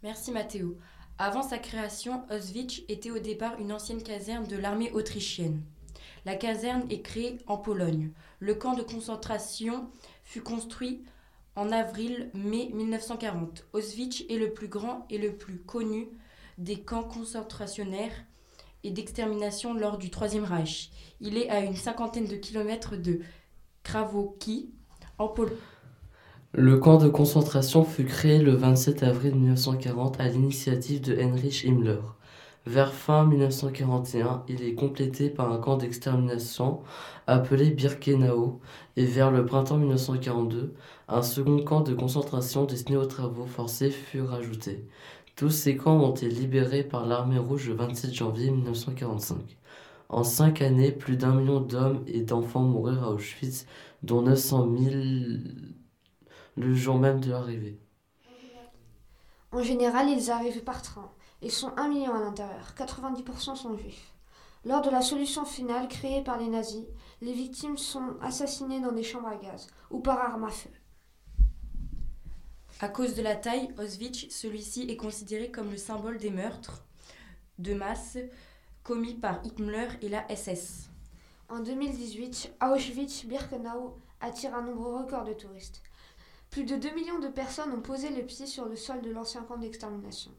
Merci 0.02 0.32
Mathéo. 0.32 0.78
Avant 1.18 1.44
sa 1.44 1.60
création, 1.60 2.24
Auschwitz 2.32 2.82
était 2.90 3.12
au 3.12 3.20
départ 3.20 3.60
une 3.60 3.72
ancienne 3.72 4.02
caserne 4.02 4.48
de 4.48 4.58
l'armée 4.58 4.92
autrichienne. 4.92 5.62
La 6.26 6.36
caserne 6.36 6.84
est 6.90 7.02
créée 7.02 7.38
en 7.46 7.58
Pologne. 7.58 8.12
Le 8.40 8.56
camp 8.56 8.74
de 8.74 8.82
concentration 8.82 9.88
fut 10.24 10.42
construit 10.42 11.04
en 11.56 11.72
avril-mai 11.72 12.72
1940. 12.74 13.66
Auschwitz 13.74 14.24
est 14.30 14.38
le 14.38 14.52
plus 14.52 14.68
grand 14.68 15.06
et 15.10 15.18
le 15.18 15.32
plus 15.34 15.58
connu 15.58 16.08
des 16.58 16.82
camps 16.82 17.04
concentrationnaires 17.04 18.26
et 18.84 18.92
d'extermination 18.92 19.74
lors 19.74 19.98
du 19.98 20.10
Troisième 20.10 20.44
Reich. 20.44 20.92
Il 21.22 21.38
est 21.38 21.50
à 21.50 21.60
une 21.60 21.76
cinquantaine 21.76 22.28
de 22.28 22.36
kilomètres 22.36 22.96
de 22.96 23.20
Cravoki, 23.84 24.70
En 25.18 25.28
Pologne. 25.28 25.56
Le 26.54 26.78
camp 26.78 26.98
de 26.98 27.10
concentration 27.10 27.84
fut 27.84 28.06
créé 28.06 28.40
le 28.40 28.56
27 28.56 29.04
avril 29.04 29.36
1940 29.36 30.20
à 30.20 30.28
l'initiative 30.28 31.02
de 31.02 31.18
Heinrich 31.18 31.66
Himmler. 31.66 32.00
Vers 32.66 32.94
fin 32.94 33.26
1941, 33.26 34.44
il 34.48 34.64
est 34.64 34.74
complété 34.74 35.30
par 35.30 35.52
un 35.52 35.60
camp 35.60 35.78
d'extermination 35.78 36.80
appelé 37.28 37.70
Birkenau 37.70 38.60
et 38.96 39.06
vers 39.06 39.30
le 39.30 39.46
printemps 39.46 39.78
1942, 39.78 40.74
un 41.08 41.22
second 41.22 41.64
camp 41.64 41.82
de 41.82 41.94
concentration 41.94 42.66
destiné 42.66 42.98
aux 42.98 43.06
travaux 43.06 43.46
forcés 43.46 43.92
fut 43.92 44.22
rajouté. 44.22 44.88
Tous 45.36 45.50
ces 45.50 45.78
camps 45.78 46.00
ont 46.00 46.12
été 46.12 46.30
libérés 46.30 46.84
par 46.84 47.06
l'armée 47.06 47.38
rouge 47.38 47.70
le 47.70 47.76
27 47.76 48.14
janvier 48.14 48.50
1945. 48.50 49.58
En 50.10 50.24
cinq 50.24 50.62
années, 50.62 50.92
plus 50.92 51.18
d'un 51.18 51.36
million 51.36 51.60
d'hommes 51.60 52.04
et 52.08 52.22
d'enfants 52.22 52.62
moururent 52.62 53.04
à 53.04 53.12
Auschwitz, 53.12 53.66
dont 54.02 54.22
900 54.22 54.70
000 54.78 54.96
le 56.58 56.74
jour 56.74 56.98
même 56.98 57.20
de 57.20 57.32
l'arrivée. 57.32 57.80
En 59.52 59.62
général, 59.62 60.10
ils 60.10 60.32
arrivent 60.32 60.64
par 60.64 60.82
train. 60.82 61.12
Ils 61.42 61.52
sont 61.52 61.72
un 61.78 61.88
million 61.88 62.14
à 62.14 62.20
l'intérieur. 62.20 62.74
90% 62.78 63.56
sont 63.56 63.78
juifs. 63.78 64.14
Lors 64.64 64.82
de 64.82 64.90
la 64.90 65.02
solution 65.02 65.46
finale 65.46 65.88
créée 65.88 66.24
par 66.24 66.40
les 66.40 66.48
nazis, 66.48 66.86
les 67.22 67.34
victimes 67.34 67.78
sont 67.78 68.16
assassinées 68.22 68.82
dans 68.82 68.92
des 68.92 69.04
chambres 69.04 69.28
à 69.28 69.36
gaz 69.36 69.68
ou 69.92 70.00
par 70.00 70.20
arme 70.20 70.46
à 70.46 70.50
feu. 70.50 70.72
À 72.82 72.90
cause 72.90 73.16
de 73.16 73.22
la 73.22 73.36
taille, 73.38 73.70
Auschwitz, 73.80 74.28
celui-ci 74.30 74.88
est 74.90 74.98
considéré 74.98 75.50
comme 75.50 75.72
le 75.72 75.78
symbole 75.78 76.18
des 76.18 76.30
meurtres 76.30 76.84
de 77.58 77.74
masse 77.74 78.18
commis 78.84 79.14
par 79.14 79.40
Hitler 79.46 79.88
et 80.02 80.10
la 80.10 80.28
SS. 80.28 80.90
En 81.48 81.60
2018, 81.62 82.56
Auschwitz-Birkenau 82.62 83.96
attire 84.20 84.54
un 84.54 84.62
nombre 84.62 84.92
record 85.00 85.24
de 85.24 85.32
touristes. 85.32 85.82
Plus 86.50 86.66
de 86.66 86.76
2 86.76 86.94
millions 86.96 87.20
de 87.20 87.30
personnes 87.30 87.72
ont 87.72 87.82
posé 87.82 88.10
le 88.10 88.24
pied 88.24 88.46
sur 88.46 88.66
le 88.66 88.76
sol 88.76 89.02
de 89.02 89.10
l'ancien 89.10 89.44
camp 89.44 89.58
d'extermination. 89.58 90.32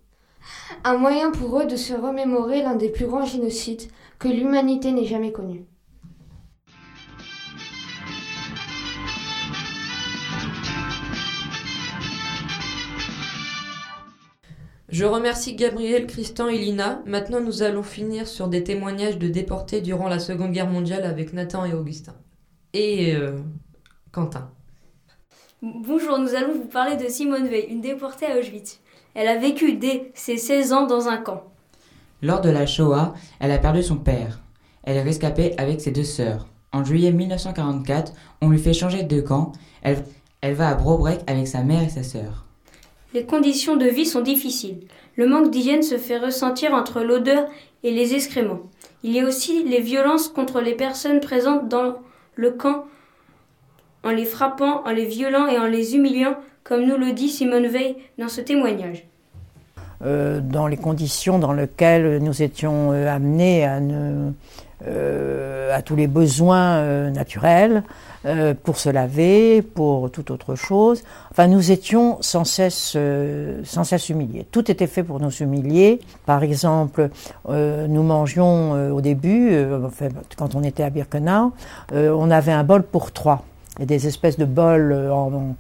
Un 0.85 0.99
moyen 0.99 1.31
pour 1.31 1.59
eux 1.59 1.67
de 1.67 1.77
se 1.77 1.95
remémorer 1.95 2.63
l'un 2.63 2.77
des 2.77 2.91
plus 2.91 3.07
grands 3.07 3.25
génocides 3.25 3.91
que 4.19 4.29
l'humanité 4.29 4.93
n'ait 4.93 5.07
jamais 5.07 5.33
connu. 5.33 5.65
Je 14.97 15.05
remercie 15.05 15.55
Gabriel, 15.55 16.07
Christian 16.07 16.49
et 16.49 16.57
Lina. 16.57 17.03
Maintenant, 17.05 17.43
nous 17.43 17.63
allons 17.63 17.83
finir 17.83 18.27
sur 18.27 18.49
des 18.49 18.65
témoignages 18.65 19.19
de 19.19 19.29
déportés 19.29 19.83
durant 19.83 20.09
la 20.09 20.19
Seconde 20.19 20.53
Guerre 20.53 20.71
mondiale 20.71 21.05
avec 21.05 21.35
Nathan 21.35 21.67
et 21.67 21.75
Augustin. 21.75 22.15
Et 22.73 23.15
euh, 23.15 23.37
Quentin. 24.11 24.51
Bonjour, 25.61 26.19
nous 26.19 26.35
allons 26.35 26.55
vous 26.55 26.69
parler 26.69 26.97
de 26.97 27.11
Simone 27.11 27.47
Veil, 27.47 27.67
une 27.69 27.83
déportée 27.83 28.25
à 28.25 28.39
Auschwitz. 28.39 28.81
Elle 29.13 29.29
a 29.29 29.37
vécu 29.37 29.75
dès 29.75 30.13
ses 30.15 30.39
16 30.39 30.73
ans 30.73 30.87
dans 30.87 31.09
un 31.09 31.19
camp. 31.19 31.45
Lors 32.23 32.41
de 32.41 32.49
la 32.49 32.65
Shoah, 32.65 33.13
elle 33.39 33.53
a 33.53 33.59
perdu 33.59 33.83
son 33.83 33.97
père. 33.97 34.41
Elle 34.83 34.97
est 34.97 35.03
rescapée 35.03 35.53
avec 35.59 35.83
ses 35.83 35.91
deux 35.91 36.05
sœurs. 36.05 36.47
En 36.73 36.85
juillet 36.85 37.13
1944, 37.13 38.15
on 38.41 38.49
lui 38.49 38.59
fait 38.59 38.73
changer 38.73 39.03
de 39.03 39.21
camp. 39.21 39.53
Elle, 39.83 40.03
elle 40.41 40.55
va 40.55 40.71
à 40.71 40.75
Brobrek 40.75 41.21
avec 41.27 41.49
sa 41.49 41.63
mère 41.65 41.83
et 41.83 41.91
sa 41.91 42.03
sœur. 42.03 42.46
Les 43.17 43.25
conditions 43.25 43.77
de 43.77 43.87
vie 43.87 44.05
sont 44.05 44.21
difficiles. 44.21 44.81
Le 45.17 45.27
manque 45.27 45.51
d'hygiène 45.51 45.83
se 45.83 45.97
fait 45.97 46.19
ressentir 46.19 46.75
entre 46.75 47.01
l'odeur 47.01 47.47
et 47.83 47.91
les 47.91 48.13
excréments. 48.13 48.61
Il 49.03 49.13
y 49.13 49.21
a 49.21 49.25
aussi 49.25 49.65
les 49.65 49.81
violences 49.81 50.29
contre 50.29 50.61
les 50.61 50.75
personnes 50.75 51.21
présentes 51.21 51.67
dans 51.67 51.95
le 52.35 52.51
camp 52.51 52.85
en 54.05 54.11
les 54.11 54.27
frappant, 54.27 54.83
en 54.85 54.91
les 54.91 55.07
violant 55.07 55.47
et 55.47 55.57
en 55.57 55.65
les 55.65 55.97
humiliant, 55.97 56.35
comme 56.63 56.85
nous 56.85 56.99
le 56.99 57.13
dit 57.13 57.31
Simone 57.31 57.69
Veil 57.69 57.97
dans 58.19 58.29
ce 58.29 58.43
témoignage. 58.43 59.07
Euh, 60.05 60.41
dans 60.43 60.67
les 60.67 60.77
conditions 60.77 61.39
dans 61.39 61.55
lesquelles 61.55 62.19
nous 62.19 62.43
étions 62.43 62.93
euh, 62.93 63.09
amenés 63.09 63.65
à, 63.65 63.81
ne, 63.81 64.33
à 64.85 65.83
tous 65.83 65.97
les 65.97 66.07
besoins 66.07 66.77
euh, 66.77 67.11
naturels, 67.11 67.83
euh, 68.25 68.55
pour 68.61 68.79
se 68.79 68.89
laver, 68.89 69.63
pour 69.63 70.11
toute 70.11 70.31
autre 70.31 70.55
chose. 70.55 71.05
Enfin, 71.31 71.47
nous 71.47 71.71
étions 71.71 72.19
sans 72.21 72.45
cesse, 72.45 72.95
euh, 72.97 73.61
sans 73.65 73.85
cesse 73.85 74.09
humiliés. 74.09 74.47
Tout 74.51 74.71
était 74.71 74.87
fait 74.87 75.03
pour 75.03 75.21
nous 75.21 75.31
humilier. 75.31 76.01
Par 76.25 76.43
exemple, 76.43 77.11
euh, 77.49 77.87
nous 77.87 78.03
mangions 78.03 78.75
euh, 78.75 78.91
au 78.91 79.01
début, 79.01 79.51
euh, 79.53 79.89
quand 80.37 80.55
on 80.55 80.63
était 80.63 80.83
à 80.83 80.91
Birkenau, 80.91 81.53
euh, 81.93 82.11
on 82.17 82.31
avait 82.31 82.53
un 82.53 82.65
bol 82.65 82.83
pour 82.83 83.13
trois. 83.13 83.45
Et 83.79 83.87
des 83.87 84.07
espèces 84.07 84.39
de 84.39 84.47
bols 84.47 84.93
euh, 84.93 85.13
en 85.13 85.55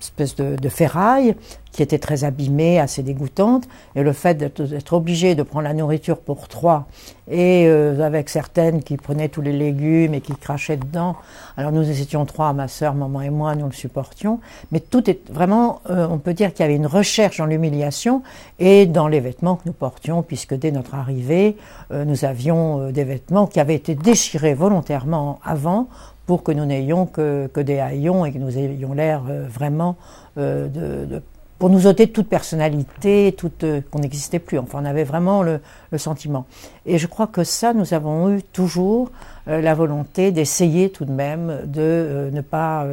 espèce 0.00 0.36
de, 0.36 0.68
ferraille 0.68 1.34
qui 1.72 1.82
étaient 1.82 1.98
très 1.98 2.24
abîmées, 2.24 2.80
assez 2.80 3.02
dégoûtantes. 3.02 3.68
Et 3.94 4.02
le 4.02 4.12
fait 4.12 4.34
d'être 4.34 4.92
obligé 4.94 5.34
de 5.34 5.42
prendre 5.42 5.64
la 5.64 5.74
nourriture 5.74 6.18
pour 6.18 6.48
trois 6.48 6.86
et 7.28 7.66
euh, 7.66 8.00
avec 8.00 8.30
certaines 8.30 8.82
qui 8.82 8.96
prenaient 8.96 9.28
tous 9.28 9.42
les 9.42 9.52
légumes 9.52 10.14
et 10.14 10.20
qui 10.20 10.34
crachaient 10.34 10.76
dedans. 10.78 11.16
Alors 11.56 11.72
nous 11.72 11.88
étions 11.88 12.24
trois, 12.24 12.52
ma 12.52 12.68
sœur, 12.68 12.94
maman 12.94 13.20
et 13.20 13.30
moi, 13.30 13.54
nous 13.54 13.66
le 13.66 13.72
supportions. 13.72 14.40
Mais 14.72 14.80
tout 14.80 15.10
est 15.10 15.30
vraiment, 15.30 15.80
euh, 15.90 16.06
on 16.10 16.18
peut 16.18 16.34
dire 16.34 16.52
qu'il 16.54 16.60
y 16.60 16.68
avait 16.68 16.76
une 16.76 16.86
recherche 16.86 17.38
dans 17.38 17.46
l'humiliation 17.46 18.22
et 18.58 18.86
dans 18.86 19.08
les 19.08 19.20
vêtements 19.20 19.56
que 19.56 19.64
nous 19.66 19.72
portions, 19.72 20.22
puisque 20.22 20.54
dès 20.54 20.70
notre 20.70 20.94
arrivée, 20.94 21.56
euh, 21.90 22.04
nous 22.04 22.24
avions 22.24 22.90
des 22.90 23.04
vêtements 23.04 23.46
qui 23.46 23.60
avaient 23.60 23.74
été 23.74 23.94
déchirés 23.94 24.54
volontairement 24.54 25.40
avant 25.44 25.88
pour 26.26 26.42
que 26.42 26.52
nous 26.52 26.66
n'ayons 26.66 27.06
que, 27.06 27.48
que 27.52 27.60
des 27.60 27.78
haillons 27.78 28.24
et 28.24 28.32
que 28.32 28.38
nous 28.38 28.58
ayons 28.58 28.92
l'air 28.92 29.22
euh, 29.28 29.46
vraiment 29.48 29.96
euh, 30.36 30.68
de, 30.68 31.06
de 31.06 31.22
pour 31.58 31.70
nous 31.70 31.86
ôter 31.86 32.08
toute 32.08 32.28
personnalité, 32.28 33.34
toute, 33.34 33.64
euh, 33.64 33.80
qu'on 33.90 34.00
n'existait 34.00 34.40
plus. 34.40 34.58
Enfin, 34.58 34.80
on 34.82 34.84
avait 34.84 35.04
vraiment 35.04 35.42
le, 35.42 35.60
sentiment. 35.96 36.44
Et 36.84 36.98
je 36.98 37.06
crois 37.06 37.26
que 37.26 37.44
ça, 37.44 37.72
nous 37.72 37.94
avons 37.94 38.36
eu 38.36 38.42
toujours 38.42 39.10
la 39.46 39.74
volonté 39.74 40.30
d'essayer 40.32 40.90
tout 40.90 41.06
de 41.06 41.12
même 41.12 41.62
de 41.64 42.28
ne 42.30 42.40
pas 42.42 42.86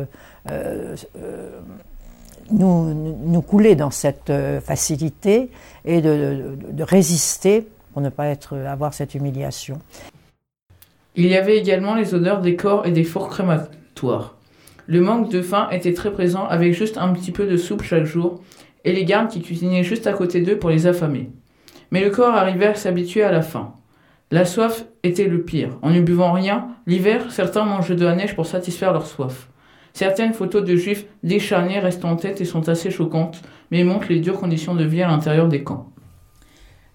nous, 2.52 2.94
nous, 2.94 3.42
couler 3.42 3.76
dans 3.76 3.92
cette 3.92 4.32
facilité 4.64 5.52
et 5.84 6.02
de, 6.02 6.56
de, 6.62 6.72
de, 6.72 6.84
résister 6.84 7.68
pour 7.92 8.02
ne 8.02 8.08
pas 8.08 8.28
être, 8.28 8.56
avoir 8.56 8.94
cette 8.94 9.16
humiliation. 9.16 9.80
Il 11.16 11.28
y 11.28 11.36
avait 11.36 11.58
également 11.58 11.94
les 11.94 12.16
odeurs 12.16 12.42
des 12.42 12.56
corps 12.56 12.88
et 12.88 12.92
des 12.92 13.04
fours 13.04 13.30
crématoires. 13.30 14.36
Le 14.88 15.00
manque 15.00 15.30
de 15.30 15.44
faim 15.44 15.68
était 15.72 15.94
très 15.94 16.12
présent 16.12 16.48
avec 16.48 16.74
juste 16.74 16.98
un 16.98 17.14
petit 17.14 17.32
peu 17.32 17.46
de 17.46 17.56
soupe 17.56 17.84
chaque 17.84 18.06
jour 18.06 18.42
et 18.84 18.94
les 18.94 19.06
gardes 19.06 19.30
qui 19.30 19.42
cuisinaient 19.42 19.84
juste 19.84 20.08
à 20.08 20.14
côté 20.14 20.42
d'eux 20.42 20.58
pour 20.58 20.72
les 20.72 20.88
affamer. 20.88 21.30
Mais 21.92 22.04
le 22.04 22.10
corps 22.10 22.34
arrivait 22.34 22.66
à 22.66 22.76
s'habituer 22.76 23.22
à 23.22 23.32
la 23.32 23.44
faim. 23.44 23.76
La 24.32 24.44
soif 24.44 24.86
était 25.04 25.28
le 25.28 25.44
pire. 25.44 25.78
En 25.84 25.92
ne 25.92 26.02
buvant 26.02 26.32
rien, 26.32 26.70
l'hiver, 26.88 27.32
certains 27.32 27.66
mangeaient 27.66 27.96
de 27.96 28.06
la 28.06 28.16
neige 28.16 28.36
pour 28.36 28.48
satisfaire 28.48 28.92
leur 28.92 29.06
soif. 29.06 29.50
Certaines 29.94 30.34
photos 30.34 30.66
de 30.66 30.76
juifs 30.76 31.06
décharnés 31.22 31.78
restent 31.78 32.06
en 32.06 32.16
tête 32.16 32.42
et 32.42 32.46
sont 32.46 32.68
assez 32.68 32.90
choquantes, 32.90 33.44
mais 33.70 33.84
montrent 33.84 34.10
les 34.10 34.20
dures 34.20 34.40
conditions 34.40 34.74
de 34.74 34.84
vie 34.84 35.04
à 35.04 35.08
l'intérieur 35.08 35.48
des 35.48 35.64
camps. 35.64 35.93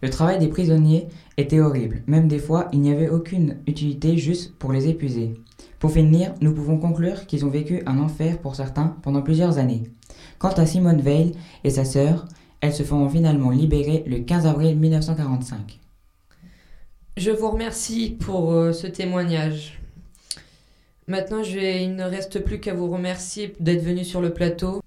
Le 0.00 0.10
travail 0.10 0.38
des 0.38 0.48
prisonniers 0.48 1.08
était 1.36 1.60
horrible. 1.60 2.02
Même 2.06 2.28
des 2.28 2.38
fois, 2.38 2.68
il 2.72 2.80
n'y 2.80 2.92
avait 2.92 3.08
aucune 3.08 3.56
utilité 3.66 4.16
juste 4.16 4.54
pour 4.56 4.72
les 4.72 4.88
épuiser. 4.88 5.34
Pour 5.80 5.92
finir, 5.92 6.34
nous 6.40 6.54
pouvons 6.54 6.78
conclure 6.78 7.26
qu'ils 7.26 7.44
ont 7.44 7.50
vécu 7.50 7.82
un 7.86 7.98
enfer 7.98 8.38
pour 8.38 8.54
certains 8.54 8.96
pendant 9.02 9.22
plusieurs 9.22 9.58
années. 9.58 9.84
Quant 10.38 10.50
à 10.50 10.66
Simone 10.66 11.00
Veil 11.00 11.32
et 11.64 11.70
sa 11.70 11.84
sœur, 11.84 12.26
elles 12.60 12.74
se 12.74 12.82
feront 12.82 13.08
finalement 13.08 13.50
libérer 13.50 14.04
le 14.06 14.18
15 14.18 14.46
avril 14.46 14.76
1945. 14.76 15.80
Je 17.16 17.30
vous 17.32 17.50
remercie 17.50 18.16
pour 18.20 18.52
euh, 18.52 18.72
ce 18.72 18.86
témoignage. 18.86 19.80
Maintenant, 21.08 21.42
il 21.42 21.96
ne 21.96 22.04
reste 22.04 22.44
plus 22.44 22.60
qu'à 22.60 22.74
vous 22.74 22.88
remercier 22.88 23.54
d'être 23.58 23.82
venu 23.82 24.04
sur 24.04 24.20
le 24.20 24.32
plateau. 24.32 24.82